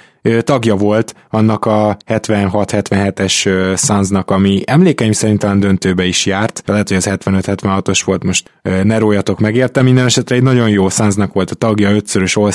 [0.44, 3.32] tagja volt annak a 76-77-es
[3.76, 8.50] Sunsnak, ami emlékeim szerint talán döntőbe is járt, lehet, hogy az 75-76-os volt, most
[8.82, 12.50] ne rójatok meg érte, minden esetre egy nagyon jó Sunsnak volt a tagja, ötszörös all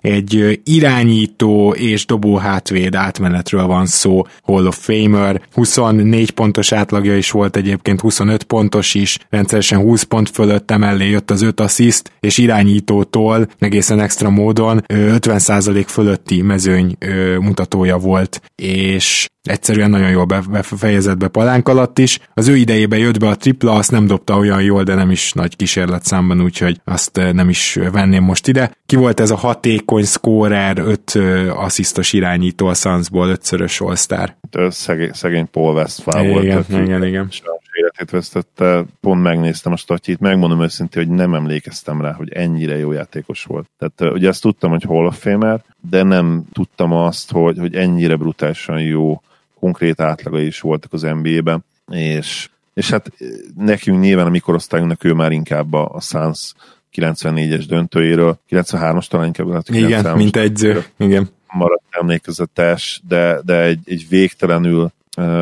[0.00, 7.30] egy irányító és dobó hátvéd átmenetről van szó, Hall of Famer, 24 pontos átlagja is
[7.30, 12.38] volt egyébként, 25 pontos is, rendszeresen 20 pont fölött emellé jött az 5 assziszt, és
[12.38, 16.96] irányítótól egészen extra módon 50% fölötti mezőny
[17.40, 22.18] mutatója volt, és egyszerűen nagyon jól befejezett be palánk alatt is.
[22.34, 25.32] Az ő idejében jött be a tripla, azt nem dobta olyan jól, de nem is
[25.32, 28.72] nagy kísérlet számban, úgyhogy azt nem is venném most ide.
[28.86, 31.18] Ki volt ez a hatékony scorer, öt
[31.48, 33.96] asszisztos irányító a Sunsból, ötszörös all
[34.68, 36.44] Szegény, szegény Paul Westphal volt.
[36.44, 37.28] Igen, igen, igen
[38.00, 42.92] életét vesztette, pont megnéztem a statjét, megmondom őszintén, hogy nem emlékeztem rá, hogy ennyire jó
[42.92, 43.68] játékos volt.
[43.78, 48.16] Tehát ugye ezt tudtam, hogy Hall of Famer, de nem tudtam azt, hogy, hogy ennyire
[48.16, 49.22] brutálisan jó
[49.58, 53.12] konkrét átlagai is voltak az NBA-ben, és, és hát
[53.56, 56.54] nekünk nyilván a mikorosztályunknak ő már inkább a, a Suns
[56.94, 59.52] 94-es döntőjéről, 93-as talán inkább.
[59.52, 61.28] Hát Igen, mint egyző, igen.
[61.52, 64.92] Maradt emlékezetes, de, de egy, egy végtelenül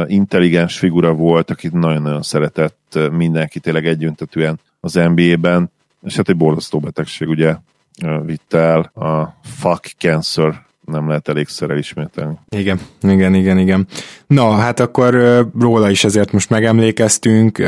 [0.07, 5.71] intelligens figura volt, akit nagyon-nagyon szeretett mindenki tényleg egyöntetően az NBA-ben,
[6.03, 7.57] és hát egy borzasztó betegség ugye
[8.25, 12.39] vitt el a fuck cancer nem lehet elégszer elismételni.
[12.49, 13.87] Igen, igen, igen, igen.
[14.27, 15.15] Na, hát akkor
[15.59, 17.59] róla is ezért most megemlékeztünk,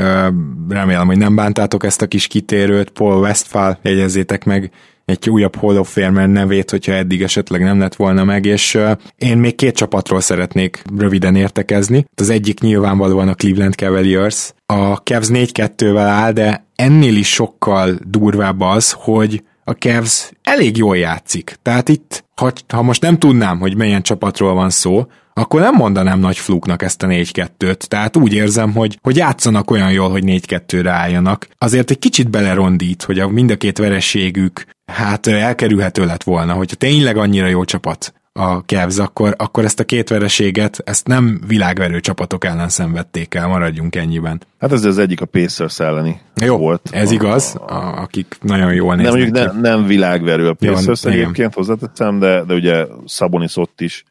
[0.69, 4.71] remélem, hogy nem bántátok ezt a kis kitérőt, Paul Westphal, jegyezzétek meg
[5.11, 8.79] egy újabb Hall of Famer nevét, hogyha eddig esetleg nem lett volna meg, és
[9.17, 12.05] én még két csapatról szeretnék röviden értekezni.
[12.15, 14.53] Az egyik nyilvánvalóan a Cleveland Cavaliers.
[14.67, 20.97] A Cavs 4-2-vel áll, de ennél is sokkal durvább az, hogy a Cavs elég jól
[20.97, 21.55] játszik.
[21.63, 26.21] Tehát itt, ha, ha most nem tudnám, hogy milyen csapatról van szó, akkor nem mondanám
[26.21, 27.77] nagy fluknak ezt a 4-2-t.
[27.77, 31.49] Tehát úgy érzem, hogy, hogy játszanak olyan jól, hogy 4-2-re álljanak.
[31.59, 36.77] Azért egy kicsit belerondít, hogy a mind a két vereségük hát elkerülhető lett volna, hogyha
[36.77, 42.01] tényleg annyira jó csapat a Cavs, akkor, akkor ezt a két vereséget, ezt nem világverő
[42.01, 44.43] csapatok ellen szenvedték el, maradjunk ennyiben.
[44.59, 46.89] Hát ez az egyik a Pacers elleni Jó, volt.
[46.93, 49.13] ez a, igaz, a, akik nagyon jól néznek.
[49.13, 53.81] Nem, mondjuk ne, nem világverő a Pacers Jó, egyébként hozzáteszem, de, de ugye Szabonis ott
[53.81, 54.05] is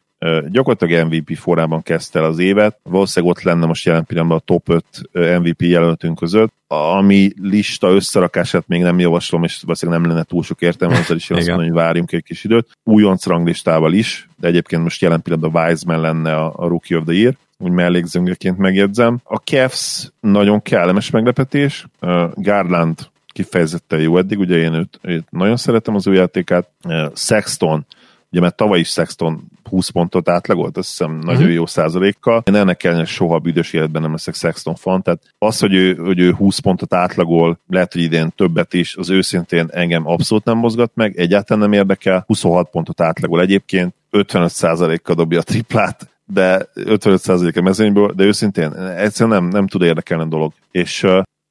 [0.48, 2.78] gyakorlatilag MVP forrában kezdte el az évet.
[2.82, 6.52] Valószínűleg ott lenne most jelen pillanatban a top 5 MVP jelöltünk között.
[6.66, 11.30] Ami lista összerakását még nem javaslom, és valószínűleg nem lenne túl sok értelme, azzal is
[11.30, 12.68] azt mondom, hogy várjunk egy kis időt.
[12.84, 17.14] Újonc ranglistával is, de egyébként most jelen pillanatban Wiseman lenne a, a Rookie of the
[17.14, 19.20] Year úgy mellékzőngeként megjegyzem.
[19.24, 21.86] A Cavs nagyon kellemes meglepetés.
[22.34, 26.68] Garland kifejezetten jó eddig, ugye én őt, őt nagyon szeretem az ő játékát.
[27.14, 27.86] Sexton
[28.30, 31.54] Ugye mert tavaly is Sexton 20 pontot átlagolt, azt hiszem nagyon uh-huh.
[31.54, 32.42] jó százalékkal.
[32.44, 36.18] Én ennek ellenére soha büdös életben nem leszek Sexton fan, tehát az, hogy ő, hogy
[36.18, 40.90] ő 20 pontot átlagol, lehet, hogy idén többet is, az őszintén engem abszolút nem mozgat
[40.94, 42.24] meg, egyáltalán nem érdekel.
[42.26, 49.42] 26 pontot átlagol egyébként, 55%-kal dobja a triplát, de 55% a mezőnyből, de őszintén egyszerűen
[49.42, 50.52] nem, nem tud érdekelni a dolog.
[50.70, 51.06] És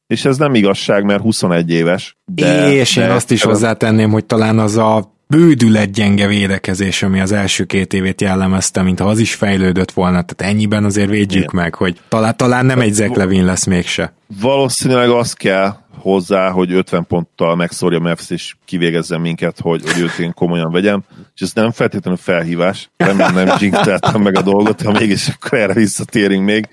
[0.10, 2.18] és ez nem igazság, mert 21 éves.
[2.26, 7.20] De, és én de azt is hozzátenném, hogy talán az a bődület gyenge védekezés, ami
[7.20, 11.76] az első két évét jellemezte, mintha az is fejlődött volna, tehát ennyiben azért védjük meg,
[11.76, 14.14] hogy talán, talán nem egy Zach Levin lesz mégse.
[14.42, 20.18] Valószínűleg az kell hozzá, hogy 50 ponttal megszórja Mavs és kivégezzen minket, hogy, hogy őt
[20.18, 21.04] én komolyan vegyem,
[21.36, 25.74] és ez nem feltétlenül felhívás, remélem nem jinxeltem meg a dolgot, ha mégis akkor erre
[25.74, 26.68] visszatérünk még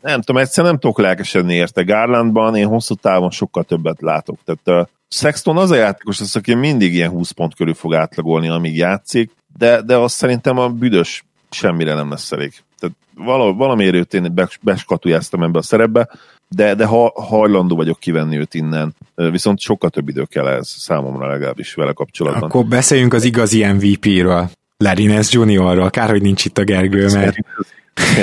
[0.00, 1.82] nem tudom, egyszerűen nem tudok lelkesedni érte.
[1.82, 4.38] Garlandban én hosszú távon sokkal többet látok.
[4.44, 8.76] Tehát Sexton az a játékos, az, aki mindig ilyen 20 pont körül fog átlagolni, amíg
[8.76, 12.52] játszik, de, de azt szerintem a büdös semmire nem lesz elég.
[12.78, 16.08] Tehát vala, valamiért őt én beskatujáztam ebbe a szerepbe,
[16.48, 21.28] de, de ha, hajlandó vagyok kivenni őt innen, viszont sokkal több idő kell ez számomra
[21.28, 22.42] legalábbis vele kapcsolatban.
[22.42, 24.50] Akkor beszéljünk az igazi MVP-ről.
[24.76, 27.36] Larines Juniorról, kár, hogy nincs itt a Gergő, mert...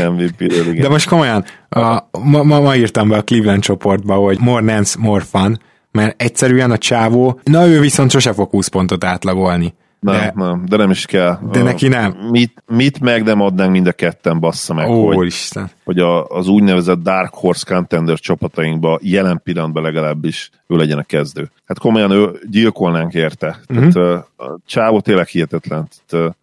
[0.10, 0.76] MVP igen.
[0.76, 5.00] De most komolyan, a, ma, ma, ma írtam be a Cleveland csoportba, hogy more nance,
[5.00, 5.60] more fun,
[5.96, 9.74] mert egyszerűen a csávó, na ő viszont sose fog 20 pontot átlagolni.
[10.00, 11.40] Nem, de, nem, de nem is kell.
[11.52, 12.16] De neki nem.
[12.32, 15.72] Mit, mit meg nem adnánk mind a ketten, bassza meg, Ó, hogy, Isten.
[15.86, 21.52] Hogy a, az úgynevezett Dark Horse Contender csapatainkban jelen pillanatban legalábbis ő legyen a kezdő.
[21.66, 23.60] Hát komolyan ő gyilkolnánk érte.
[23.70, 23.94] Uh-huh.
[23.94, 25.88] Tehát, uh, a csávó tényleg hihetetlen.
[26.10, 26.36] Tehát,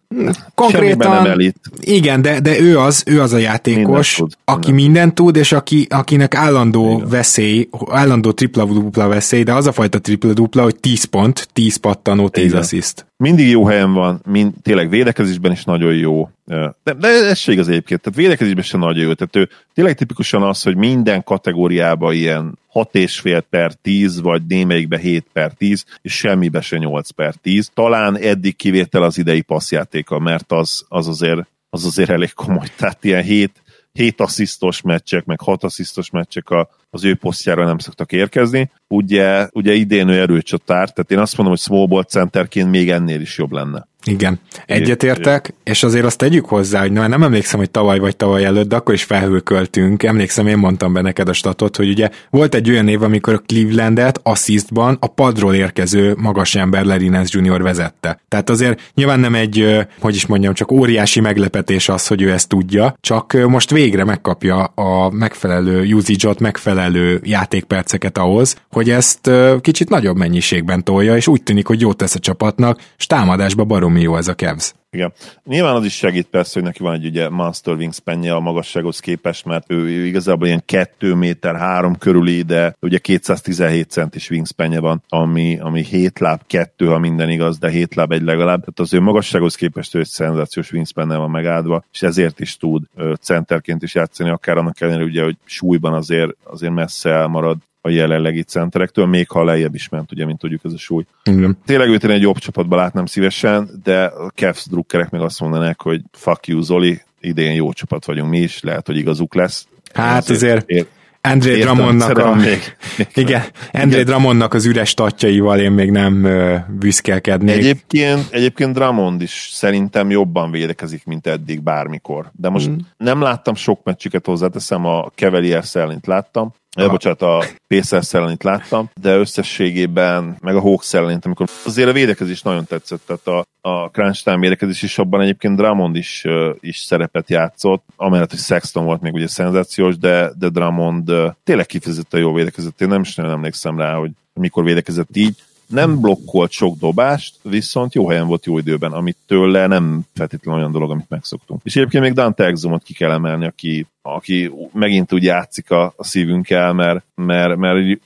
[0.55, 1.55] Konkrétan, nem elit.
[1.79, 4.85] igen, de, de ő az, ő az a játékos, tud, aki minden.
[4.85, 7.09] mindent tud, és aki, akinek állandó igen.
[7.09, 12.43] veszély, állandó tripla-dupla veszély, de az a fajta tripla-dupla, hogy 10 pont, 10 pattanó, 10
[12.43, 12.57] igen.
[12.57, 13.05] assziszt.
[13.17, 16.29] Mindig jó helyen van, mind, tényleg védekezésben is nagyon jó.
[16.45, 19.13] De, de ez se igaz egyébként, tehát védekezésben sem nagyon jó.
[19.13, 25.25] Tehát ő tényleg tipikusan az, hogy minden kategóriában ilyen 6,5 per 10, vagy némelyikbe 7
[25.33, 27.69] per 10, és semmibe se 8 per 10.
[27.73, 32.67] Talán eddig kivétel az idei passzjátéka, mert az, az, azért, az azért elég komoly.
[32.77, 33.51] Tehát ilyen 7,
[33.93, 38.71] 7 asszisztos meccsek, meg 6 asszisztos meccsek a, az ő posztjára nem szoktak érkezni.
[38.87, 43.21] Ugye, ugye idén ő erőcsatár, tehát én azt mondom, hogy small ball centerként még ennél
[43.21, 43.87] is jobb lenne.
[44.05, 48.67] Igen, egyetértek, és azért azt tegyük hozzá, hogy nem emlékszem, hogy tavaly vagy tavaly előtt,
[48.67, 50.03] de akkor is felhőköltünk.
[50.03, 53.41] Emlékszem, én mondtam be neked a statot, hogy ugye volt egy olyan év, amikor a
[53.45, 57.61] Clevelandet assistban a padról érkező magas ember Lerinez Jr.
[57.61, 58.19] vezette.
[58.27, 62.47] Tehát azért nyilván nem egy, hogy is mondjam, csak óriási meglepetés az, hogy ő ezt
[62.47, 69.29] tudja, csak most végre megkapja a megfelelő usage megfelelő játékperceket ahhoz, hogy ezt
[69.61, 73.92] kicsit nagyobb mennyiségben tolja, és úgy tűnik, hogy jót tesz a csapatnak, és támadásba barom
[73.93, 74.73] baromi jó ez a Cavs.
[74.91, 75.13] Igen.
[75.43, 79.45] Nyilván az is segít persze, hogy neki van egy ugye Master wingspanje a magassághoz képest,
[79.45, 85.59] mert ő igazából ilyen 2 méter 3 körüli, de ugye 217 centis wingspanje van, ami,
[85.59, 88.59] ami 7 láb 2, ha minden igaz, de 7 láb egy legalább.
[88.59, 92.83] Tehát az ő magassághoz képest ő egy szenzációs wingspanne van megáldva, és ezért is tud
[93.21, 98.43] centerként is játszani, akár annak ellenére ugye, hogy súlyban azért, azért messze elmarad a jelenlegi
[98.43, 101.05] centerektől, még ha lejjebb is ment, ugye, mint tudjuk, ez a súly.
[101.23, 101.57] Igen.
[101.65, 105.81] Tényleg őt én egy jobb csapatban látnám szívesen, de a Cavs drukkerek meg azt mondanák,
[105.81, 109.67] hogy fuck you, Zoli, idén jó csapat vagyunk mi is, lehet, hogy igazuk lesz.
[109.93, 110.87] Hát azért, azért
[111.21, 116.55] André Drummondnak a, még, még igen, André Drummondnak az üres tatjaival én még nem uh,
[116.69, 117.57] büszkelkednék.
[117.57, 122.31] Egyébként, egyébként Drummond is szerintem jobban védekezik, mint eddig bármikor.
[122.31, 122.75] De most mm.
[122.97, 128.89] nem láttam sok meccsüket hozzáteszem, a Cavaliers ellent láttam, Ja, bocsánat, a Pacers ellenit láttam,
[129.01, 133.89] de összességében, meg a Hawks ellenit, amikor azért a védekezés nagyon tetszett, tehát a, a
[133.89, 136.25] crunch time védekezés is abban egyébként Drummond is,
[136.59, 141.11] is szerepet játszott, amellett, hogy Sexton volt még ugye szenzációs, de, de Drummond
[141.43, 145.35] tényleg kifejezetten jó védekezett, én nem is nagyon emlékszem rá, hogy mikor védekezett így,
[145.67, 150.71] nem blokkolt sok dobást, viszont jó helyen volt jó időben, amit tőle nem feltétlenül olyan
[150.71, 151.61] dolog, amit megszoktunk.
[151.63, 156.03] És egyébként még Dante Exumot ki kell emelni, aki, aki megint úgy játszik a, a
[156.03, 157.99] szívünkkel, mert, mert, mert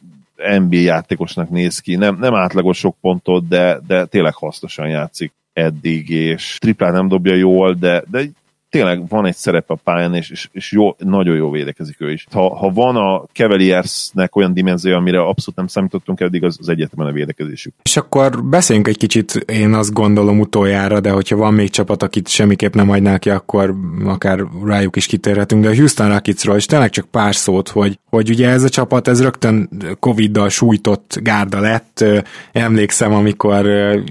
[0.60, 6.10] NBA játékosnak néz ki, nem, nem átlagos sok pontot, de, de tényleg hasznosan játszik eddig,
[6.10, 8.22] és triplát nem dobja jól, de, de
[8.70, 12.26] tényleg van egy szerep a pályán, és, és, és jó, nagyon jó védekezik ő is.
[12.32, 17.07] Ha, ha van a Cavaliersnek olyan dimenziója, amire abszolút nem számítottunk eddig, az, az egyetemen
[17.07, 17.74] a védekezésük.
[17.84, 22.28] És akkor beszéljünk egy kicsit, én azt gondolom utoljára, de hogyha van még csapat, akit
[22.28, 26.89] semmiképp nem hagynál ki, akkor akár rájuk is kitérhetünk, de a Houston Rocketsról is tényleg
[26.89, 32.05] csak pár szót, hogy, hogy ugye ez a csapat, ez rögtön Covid-dal sújtott gárda lett.
[32.51, 33.65] Emlékszem, amikor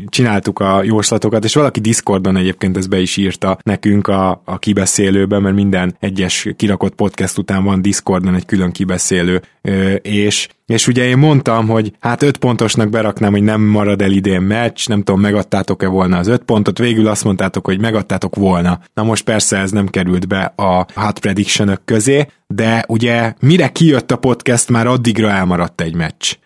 [0.09, 5.43] csináltuk a jóslatokat, és valaki Discordon egyébként ez be is írta nekünk a, a kibeszélőben,
[5.43, 9.43] mert minden egyes kirakott podcast után van Discordon egy külön kibeszélő,
[10.03, 14.41] és és ugye én mondtam, hogy hát öt pontosnak beraknám, hogy nem marad el idén
[14.41, 18.81] meccs, nem tudom, megadtátok-e volna az öt pontot, végül azt mondtátok, hogy megadtátok volna.
[18.95, 24.11] Na most persze ez nem került be a hot prediction közé, de ugye mire kijött
[24.11, 26.37] a podcast, már addigra elmaradt egy meccs.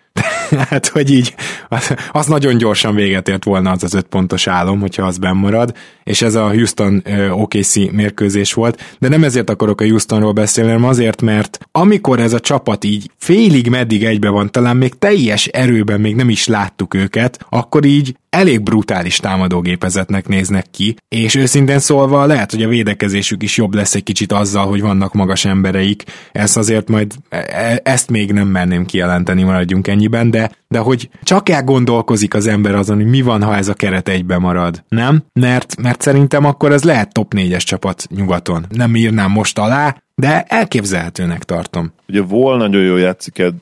[0.69, 1.35] hát, hogy így,
[1.69, 5.75] az, az nagyon gyorsan véget ért volna az az öt pontos álom, hogyha az marad,
[6.05, 10.89] és ez a Houston OKC mérkőzés volt, de nem ezért akarok a Houstonról beszélni, hanem
[10.89, 16.01] azért, mert amikor ez a csapat így félig meddig egybe van, talán még teljes erőben
[16.01, 22.27] még nem is láttuk őket, akkor így elég brutális támadógépezetnek néznek ki, és őszintén szólva
[22.27, 26.57] lehet, hogy a védekezésük is jobb lesz egy kicsit azzal, hogy vannak magas embereik, ezt
[26.57, 31.49] azért majd, e, e, ezt még nem merném kijelenteni, maradjunk ennyiben, de, de hogy csak
[31.49, 35.23] elgondolkozik az ember azon, hogy mi van, ha ez a keret egybe marad, nem?
[35.33, 38.67] Mert, mert szerintem akkor ez lehet top 4-es csapat nyugaton.
[38.69, 41.93] Nem írnám most alá, de elképzelhetőnek tartom.
[42.09, 43.55] Ugye Vol nagyon jól játszik ed-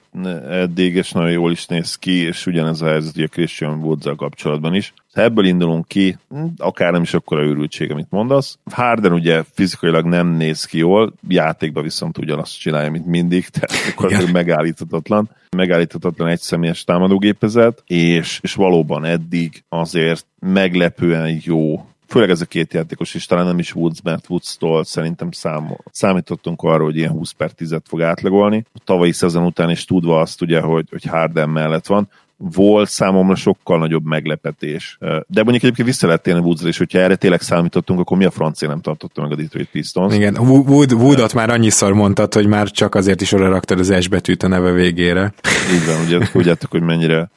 [0.51, 4.75] eddig, és nagyon jól is néz ki, és ugyanez a helyzet ugye Christian woods kapcsolatban
[4.75, 4.93] is.
[5.19, 8.59] Ha ebből indulunk ki, hm, akár nem is akkora őrültség, amit mondasz.
[8.71, 14.31] Harden ugye fizikailag nem néz ki jól, játékban viszont ugyanazt csinálja, mint mindig, tehát akkor
[14.33, 15.31] megállíthatatlan.
[15.57, 22.73] Megállíthatatlan egy személyes támadógépezet, és, és valóban eddig azért meglepően jó főleg ez a két
[22.73, 27.31] játékos is, talán nem is Woods, mert Woods-tól szerintem szám, számítottunk arra, hogy ilyen 20
[27.31, 28.65] per 10 fog átlagolni.
[28.75, 32.09] A tavalyi szezon után is tudva azt ugye, hogy, hogy Harden mellett van,
[32.39, 34.97] volt számomra sokkal nagyobb meglepetés.
[35.01, 38.31] De mondjuk egyébként vissza lehet térni Woodsra, és hogyha erre tényleg számítottunk, akkor mi a
[38.31, 40.15] francia nem tartotta meg a Detroit Pistons?
[40.15, 44.09] Igen, Wood, Woodot már annyiszor mondtad, hogy már csak azért is oda raktad az S
[44.09, 45.33] betűt a neve végére.
[45.75, 47.31] Így van, ugye tudjátok, hogy mennyire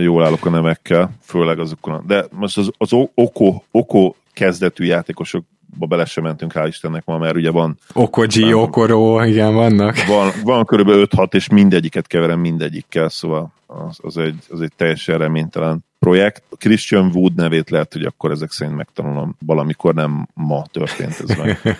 [0.00, 2.04] jól állok a nevekkel, főleg azokon.
[2.06, 7.36] De most az, az Oko, Oko kezdetű játékosokba bele sem mentünk, hál' Istennek ma, mert
[7.36, 7.78] ugye van...
[7.92, 10.04] Okoji, Okoro, igen, vannak.
[10.06, 15.18] Van, van körülbelül 5-6, és mindegyiket keverem mindegyikkel, szóval az, az, egy, az egy teljesen
[15.18, 16.42] reménytelen projekt.
[16.58, 21.60] Christian Wood nevét lehet, hogy akkor ezek szerint megtanulom valamikor, nem ma történt ez meg.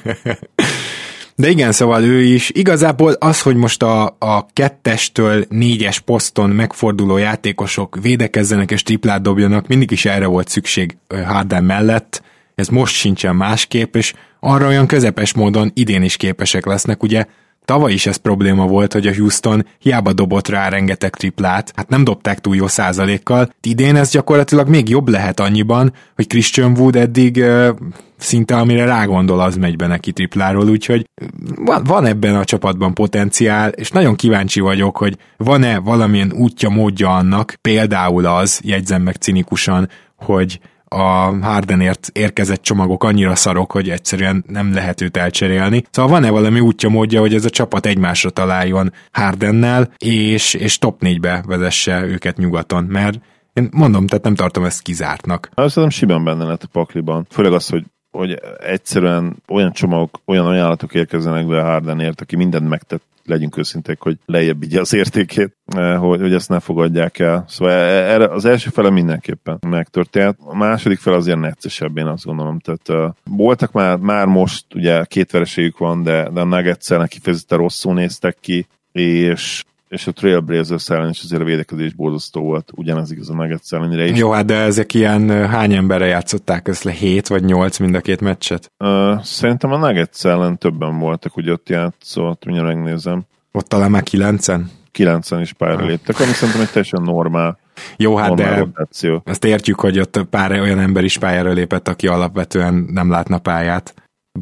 [1.36, 2.50] De igen, szóval ő is.
[2.50, 9.66] Igazából az, hogy most a, a kettestől négyes poszton megforduló játékosok védekezzenek és triplát dobjanak,
[9.66, 12.22] mindig is erre volt szükség Harden mellett.
[12.62, 17.24] Ez most sincsen másképp, és arra olyan közepes módon idén is képesek lesznek, ugye
[17.64, 22.04] Tavaly is ez probléma volt, hogy a Houston hiába dobott rá rengeteg triplát, hát nem
[22.04, 23.52] dobták túl jó százalékkal.
[23.60, 27.68] Idén ez gyakorlatilag még jobb lehet annyiban, hogy Christian Wood eddig uh,
[28.16, 31.08] szinte amire rágondol, az megy be neki tripláról, úgyhogy
[31.54, 37.16] van, van ebben a csapatban potenciál, és nagyon kíváncsi vagyok, hogy van-e valamilyen útja, módja
[37.16, 40.60] annak, például az, jegyzem meg cinikusan, hogy
[40.92, 45.84] a Hardenért érkezett csomagok annyira szarok, hogy egyszerűen nem lehet őt elcserélni.
[45.90, 51.00] Szóval van-e valami útja módja, hogy ez a csapat egymásra találjon Hardennel, és, és top
[51.00, 53.18] 4-be vezesse őket nyugaton, mert
[53.52, 55.50] én mondom, tehát nem tartom ezt kizártnak.
[55.54, 57.26] Azt nem simán benne lett a pakliban.
[57.30, 63.02] Főleg az, hogy hogy egyszerűen olyan csomagok, olyan ajánlatok érkezzenek be Hardenért, aki mindent megtett
[63.24, 67.44] legyünk őszinték, hogy lejjebb vigye az értékét, eh, hogy, hogy ezt ne fogadják el.
[67.48, 70.36] Szóval e, erre az első fele mindenképpen megtörtént.
[70.38, 72.58] A második fele azért neccesebb, én azt gondolom.
[72.58, 77.58] Tehát uh, voltak már, már most, ugye két vereségük van, de, de a Nuggets-el kifejezetten
[77.58, 83.10] rosszul néztek ki, és és a Trailblazers ellen is azért a védekezés borzasztó volt, ugyanez
[83.10, 84.18] igaz a Nuggets ellenére is.
[84.18, 86.92] Jó, hát de ezek ilyen hány emberre játszották ezt le?
[86.92, 88.72] 7 vagy 8 mind a két meccset?
[88.78, 93.22] Uh, szerintem a Nuggets ellen többen voltak, hogy ott játszott, mindjárt megnézem.
[93.52, 94.60] Ott talán már 9-en?
[94.90, 97.58] 9 is pályára léptek, ami szerintem egy teljesen normál
[97.96, 99.22] jó, hát de rotáció.
[99.24, 103.94] ezt értjük, hogy ott pár olyan ember is pályára lépett, aki alapvetően nem látna pályát.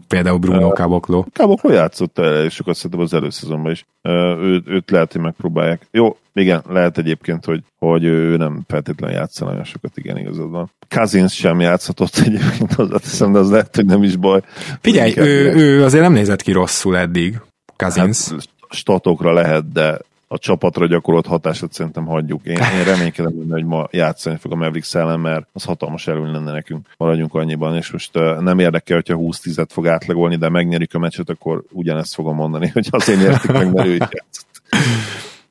[0.09, 1.25] Például Bruno uh, Caboclo.
[1.33, 3.87] Caboclo játszott el, és sokat szerintem az előszezonban is.
[4.03, 4.13] Uh,
[4.43, 5.87] őt, őt lehet, hogy megpróbálják.
[5.91, 10.71] Jó, igen, lehet egyébként, hogy, hogy ő nem feltétlenül játsza nagyon sokat, igen, igazad van.
[10.89, 14.41] Cousins sem játszhatott egyébként, hozzáteszem, de az lehet, hogy nem is baj.
[14.81, 17.41] Figyelj, ő, ő azért nem nézett ki rosszul eddig,
[17.77, 18.29] Cousins.
[18.29, 19.99] Hát, statokra lehet, de
[20.33, 22.47] a csapatra gyakorolt hatását szerintem hagyjuk.
[22.47, 26.33] Én, én reménykedem benne, hogy ma játszani fog a Mavericks ellen, mert az hatalmas előny
[26.33, 26.89] lenne nekünk.
[26.97, 31.31] Maradjunk annyiban, és most uh, nem érdekel, hogyha 20-10-et fog átlagolni, de megnyerik a meccset,
[31.31, 34.63] akkor ugyanezt fogom mondani, hogy azért nyertük meg, mert ő játszott.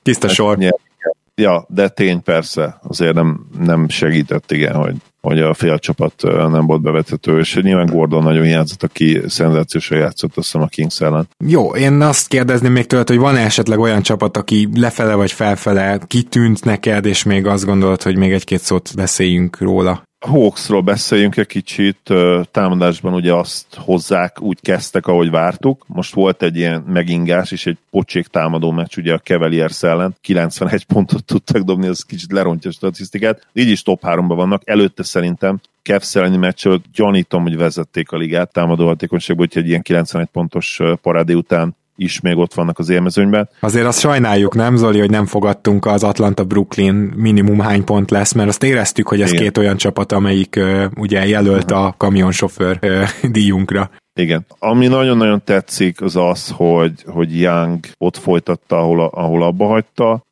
[0.04, 0.58] Tiszta sor.
[1.36, 6.66] Ja, de tény persze, azért nem, nem segített, igen, hogy hogy a fél csapat nem
[6.66, 11.28] volt bevethető, és nyilván Gordon nagyon játszott, aki szenzációsan játszott, azt hiszem a Kings ellen.
[11.46, 16.00] Jó, én azt kérdezném még tőled, hogy van esetleg olyan csapat, aki lefele vagy felfele
[16.08, 20.08] kitűnt neked, és még azt gondolod, hogy még egy-két szót beszéljünk róla?
[20.20, 22.14] Hawksról beszéljünk egy kicsit,
[22.52, 25.86] támadásban ugye azt hozzák, úgy kezdtek, ahogy vártuk.
[25.88, 30.16] Most volt egy ilyen megingás és egy pocsék támadó meccs ugye a Cavaliers ellen.
[30.22, 33.48] 91 pontot tudtak dobni, az kicsit lerontja a statisztikát.
[33.54, 34.62] Így is top 3-ban vannak.
[34.66, 39.82] Előtte szerintem Cavs elleni meccsről gyanítom, hogy vezették a ligát támadó hatékonyságban, úgyhogy egy ilyen
[39.82, 43.50] 91 pontos parádé után is még ott vannak az élmezőnyben.
[43.60, 48.50] Azért azt sajnáljuk, nem Zoli, hogy nem fogadtunk az Atlanta-Brooklyn minimum hány pont lesz, mert
[48.50, 49.42] azt éreztük, hogy ez Igen.
[49.44, 53.90] két olyan csapat, amelyik uh, ugye jelölt a kamionsofőr uh, díjunkra.
[54.14, 54.46] Igen.
[54.60, 60.28] Ami nagyon-nagyon tetszik, az az, hogy, hogy Young ott folytatta, ahol, ahol abba hagyta,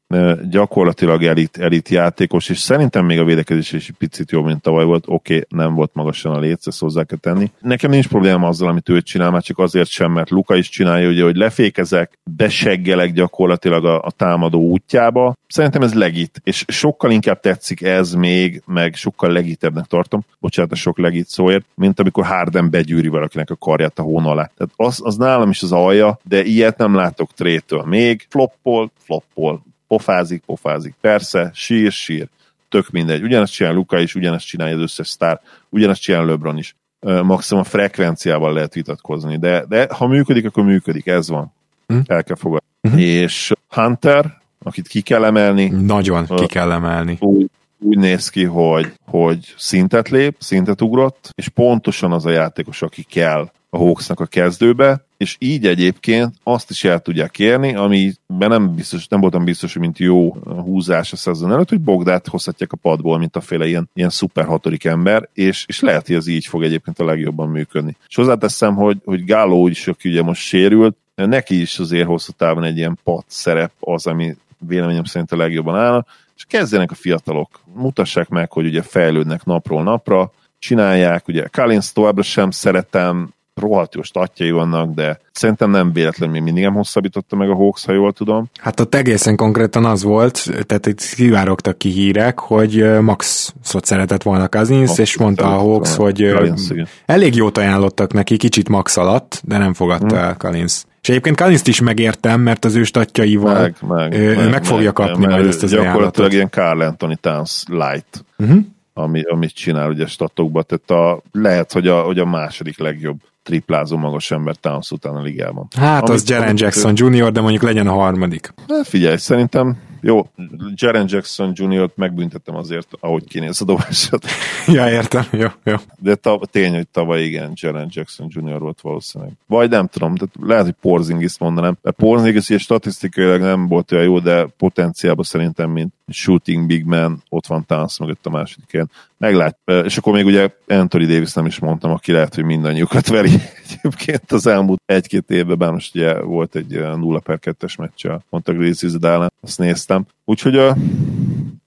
[0.50, 5.04] gyakorlatilag elit, elit játékos, és szerintem még a védekezés is picit jobb, mint tavaly volt.
[5.08, 7.52] Oké, okay, nem volt magasan a léc, ezt hozzá kell tenni.
[7.60, 11.10] Nekem nincs probléma azzal, amit ő csinál, már csak azért sem, mert Luka is csinálja,
[11.10, 15.36] ugye, hogy lefékezek, beseggelek gyakorlatilag a, a támadó útjába.
[15.48, 20.76] Szerintem ez legit, és sokkal inkább tetszik ez még, meg sokkal legitebbnek tartom, bocsánat a
[20.76, 24.24] sok legit szóért, mint amikor Harden begyűri valakinek a karját a hón.
[24.24, 27.84] Tehát az, az nálam is az alja, de ilyet nem látok trétől.
[27.86, 30.96] Még floppol, floppol, pofázik, pofázik.
[31.02, 32.28] Persze, sír, sír.
[32.70, 33.24] Tök mindegy.
[33.24, 36.76] Ugyanezt csinál Luka is, ugyanezt csinálja az összes sztár, ugyanezt csinál LeBron is.
[37.00, 41.54] Maximum a frekvenciával lehet vitatkozni, de, de ha működik, akkor működik, ez van.
[41.88, 42.00] Hm?
[42.06, 42.68] El kell fogadni.
[42.82, 42.98] Hm?
[42.98, 45.68] És Hunter, akit ki kell emelni.
[45.68, 47.18] Nagyon ki kell emelni.
[47.20, 52.82] Úgy, úgy néz ki, hogy, hogy szintet lép, szintet ugrott, és pontosan az a játékos,
[52.82, 58.14] aki kell a Hawksnak a kezdőbe, és így egyébként azt is el tudják kérni, ami
[58.28, 62.72] nem, biztos, nem voltam biztos, hogy mint jó húzás a szezon előtt, hogy Bogdát hozhatják
[62.72, 66.28] a padból, mint a féle ilyen, ilyen szuper hatodik ember, és, és lehet, hogy ez
[66.28, 67.96] így fog egyébként a legjobban működni.
[68.08, 72.64] És hozzáteszem, hogy, hogy Gáló is, aki ugye most sérült, neki is azért hosszú távon
[72.64, 76.06] egy ilyen pat szerep az, ami véleményem szerint a legjobban áll,
[76.36, 82.24] és kezdjenek a fiatalok, mutassák meg, hogy ugye fejlődnek napról napra, csinálják, ugye Collins továbbra
[82.24, 87.50] sem szeretem, rohadt jó statjai vannak, de szerintem nem véletlenül még mindig nem hosszabbította meg
[87.50, 88.50] a Hawks, ha jól tudom.
[88.60, 94.48] Hát ott egészen konkrétan az volt, tehát itt kivárogtak ki hírek, hogy Maxot szeretett volna
[94.48, 96.72] Cousins, Max és mondta a Hawks, hogy Collins,
[97.06, 100.26] elég jót ajánlottak neki, kicsit Max alatt, de nem fogadta hmm.
[100.26, 100.84] el Collins.
[101.02, 104.92] És egyébként collins is megértem, mert az ő statjaival meg, meg, ő meg, meg fogja
[104.92, 106.34] kapni meg, majd ezt az Gyakorlatilag ajánlatot.
[106.34, 108.26] ilyen Carl Anthony Towns light.
[108.38, 108.60] Uh-huh
[108.98, 113.18] ami, amit csinál ugye statokban, tehát a, lehet, hogy a, hogy a második legjobb
[113.48, 115.68] triplázó magas ember Towns után a ligában.
[115.76, 117.10] Hát amit, az Jaren Jackson ő...
[117.10, 118.54] Jr., de mondjuk legyen a harmadik.
[118.68, 120.28] Hát figyelj, szerintem jó,
[120.76, 124.26] Jaren Jackson Jr.-t megbüntettem azért, ahogy kinéz a dobását.
[124.68, 125.76] ja, értem, jó, jó.
[126.00, 128.60] De ta, tény, hogy tavaly igen, Jaren Jackson Jr.
[128.60, 129.34] volt valószínűleg.
[129.48, 131.78] Vagy nem tudom, tehát lehet, hogy Porzingis mondanám.
[131.82, 137.48] Porzingis ilyen statisztikailag nem volt olyan jó, de potenciálban szerintem, mint shooting big man, ott
[137.48, 138.90] van Towns mögött a másodikén.
[139.18, 139.58] Meglát.
[139.84, 143.32] És akkor még ugye Anthony Davis nem is mondtam, aki lehet, hogy mindannyiukat veri
[143.64, 148.22] egyébként az elmúlt egy-két évben, bár most ugye volt egy 0 per 2-es meccs a
[148.30, 150.06] Monta Grizzlies ellen, azt néztem.
[150.26, 150.76] Úgyhogy a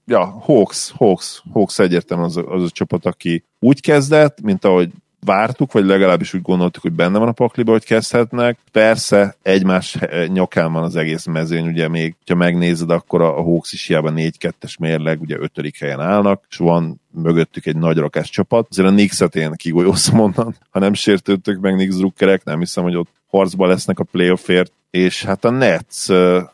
[0.05, 4.89] ja, Hawks, Hawks, Hawks egyértelműen az, az a csapat, aki úgy kezdett, mint ahogy
[5.25, 8.57] vártuk, vagy legalábbis úgy gondoltuk, hogy benne van a pakliba, hogy kezdhetnek.
[8.71, 9.97] Persze egymás
[10.27, 14.79] nyakán van az egész mezőny, ugye még, ha megnézed, akkor a Hawks is hiába 4-2-es
[14.79, 18.67] mérleg, ugye ötödik helyen állnak, és van mögöttük egy nagy rakás csapat.
[18.69, 22.95] Azért a Knicks-et én kigolyózom onnan, ha nem sértődtök meg Knicks drukkerek, nem hiszem, hogy
[22.95, 26.07] ott harcba lesznek a playoffért, és hát a Nets,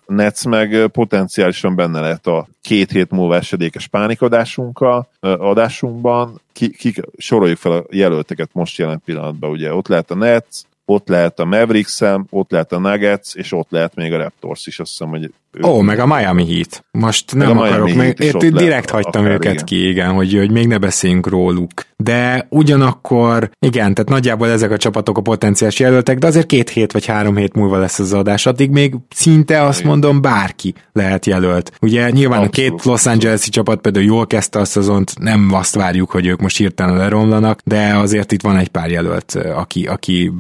[0.06, 6.42] Nets meg potenciálisan benne lehet a két hét múlva esedékes pánikadásunkkal, adásunkban.
[6.54, 11.08] Ki, ki, soroljuk fel a jelölteket most jelen pillanatban, ugye ott lehet a Nets, ott
[11.08, 14.90] lehet a mavericks ott lehet a Nuggets, és ott lehet még a Raptors is, azt
[14.90, 15.34] hiszem, hogy
[15.64, 16.86] Ó, meg a Miami Heat.
[16.92, 19.66] Most nem meg akarok, meg, ért, direkt hagytam akár, őket igen.
[19.66, 21.72] ki, igen, hogy, hogy még ne beszéljünk róluk.
[21.98, 26.92] De ugyanakkor, igen, tehát nagyjából ezek a csapatok a potenciális jelöltek, de azért két hét
[26.92, 29.92] vagy három hét múlva lesz az adás, addig még szinte azt igen.
[29.92, 31.72] mondom, bárki lehet jelölt.
[31.82, 35.76] Ugye nyilván abszolút, a két Los Angeles-i csapat például jól kezdte a szezont, nem azt
[35.76, 40.32] várjuk, hogy ők most hirtelen leromlanak, de azért itt van egy pár jelölt, aki, aki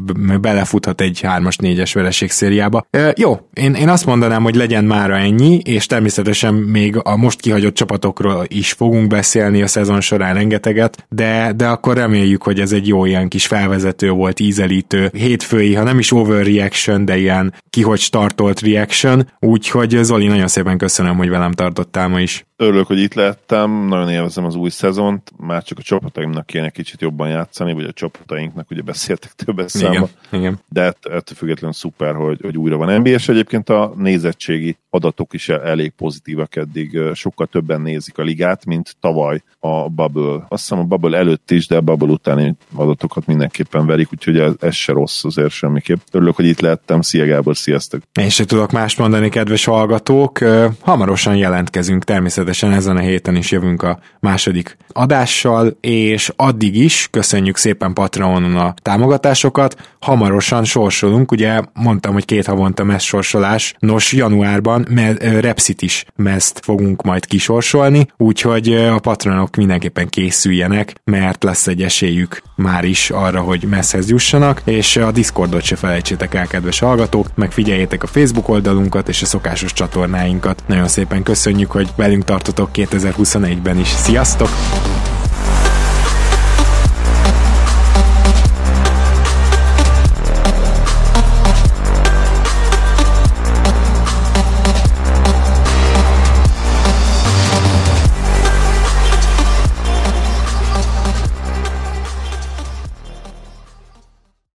[0.41, 2.85] belefuthat egy hármas, négyes vereség szériába.
[2.89, 7.15] E, jó, én, én azt mondanám, hogy legyen már mára ennyi, és természetesen még a
[7.15, 12.59] most kihagyott csapatokról is fogunk beszélni a szezon során rengeteget, de, de akkor reméljük, hogy
[12.59, 17.53] ez egy jó ilyen kis felvezető volt, ízelítő, hétfői, ha nem is overreaction, de ilyen
[17.69, 22.45] kihogy startolt reaction, úgyhogy Zoli, nagyon szépen köszönöm, hogy velem tartottál ma is.
[22.59, 27.01] Örülök, hogy itt lettem, nagyon élvezem az új szezont, már csak a csapataimnak kéne kicsit
[27.01, 30.09] jobban játszani, vagy a csapatainknak, ugye beszéltek többet számba.
[30.31, 30.59] Igen.
[30.69, 35.49] De ettől függetlenül szuper, hogy, hogy újra van NBA, és egyébként a nézettségi adatok is
[35.49, 40.45] elég pozitívak eddig, sokkal többen nézik a ligát, mint tavaly a Bubble.
[40.47, 44.53] Azt hiszem a Bubble előtt is, de a Bubble utáni adatokat mindenképpen verik, úgyhogy ez,
[44.59, 45.99] ez se rossz azért semmiképp.
[46.11, 47.01] Örülök, hogy itt lehettem.
[47.01, 48.01] Szia Gábor, sziasztok!
[48.19, 50.39] Én se tudok más mondani, kedves hallgatók.
[50.79, 57.57] Hamarosan jelentkezünk, természetesen ezen a héten is jövünk a második adással, és addig is köszönjük
[57.57, 59.75] szépen Patreonon a támogatásokat.
[59.99, 63.75] Hamarosan sorsolunk, ugye mondtam, hogy két havonta mez sorsolás.
[63.79, 71.43] Nos, januárban me- Repsit is mezt fogunk majd kisorsolni, úgyhogy a patronok mindenképpen készüljenek, mert
[71.43, 76.47] lesz egy esélyük már is arra, hogy messzhez jussanak, és a Discordot se felejtsétek el,
[76.47, 80.63] kedves hallgatók, meg figyeljétek a Facebook oldalunkat és a szokásos csatornáinkat.
[80.67, 83.87] Nagyon szépen köszönjük, hogy velünk tartotok 2021-ben is.
[83.87, 84.49] Sziasztok!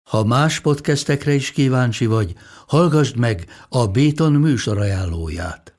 [0.04, 2.34] Ha más podcastekre is kíváncsi vagy,
[2.68, 5.79] hallgassd meg a Béton műsor ajánlóját.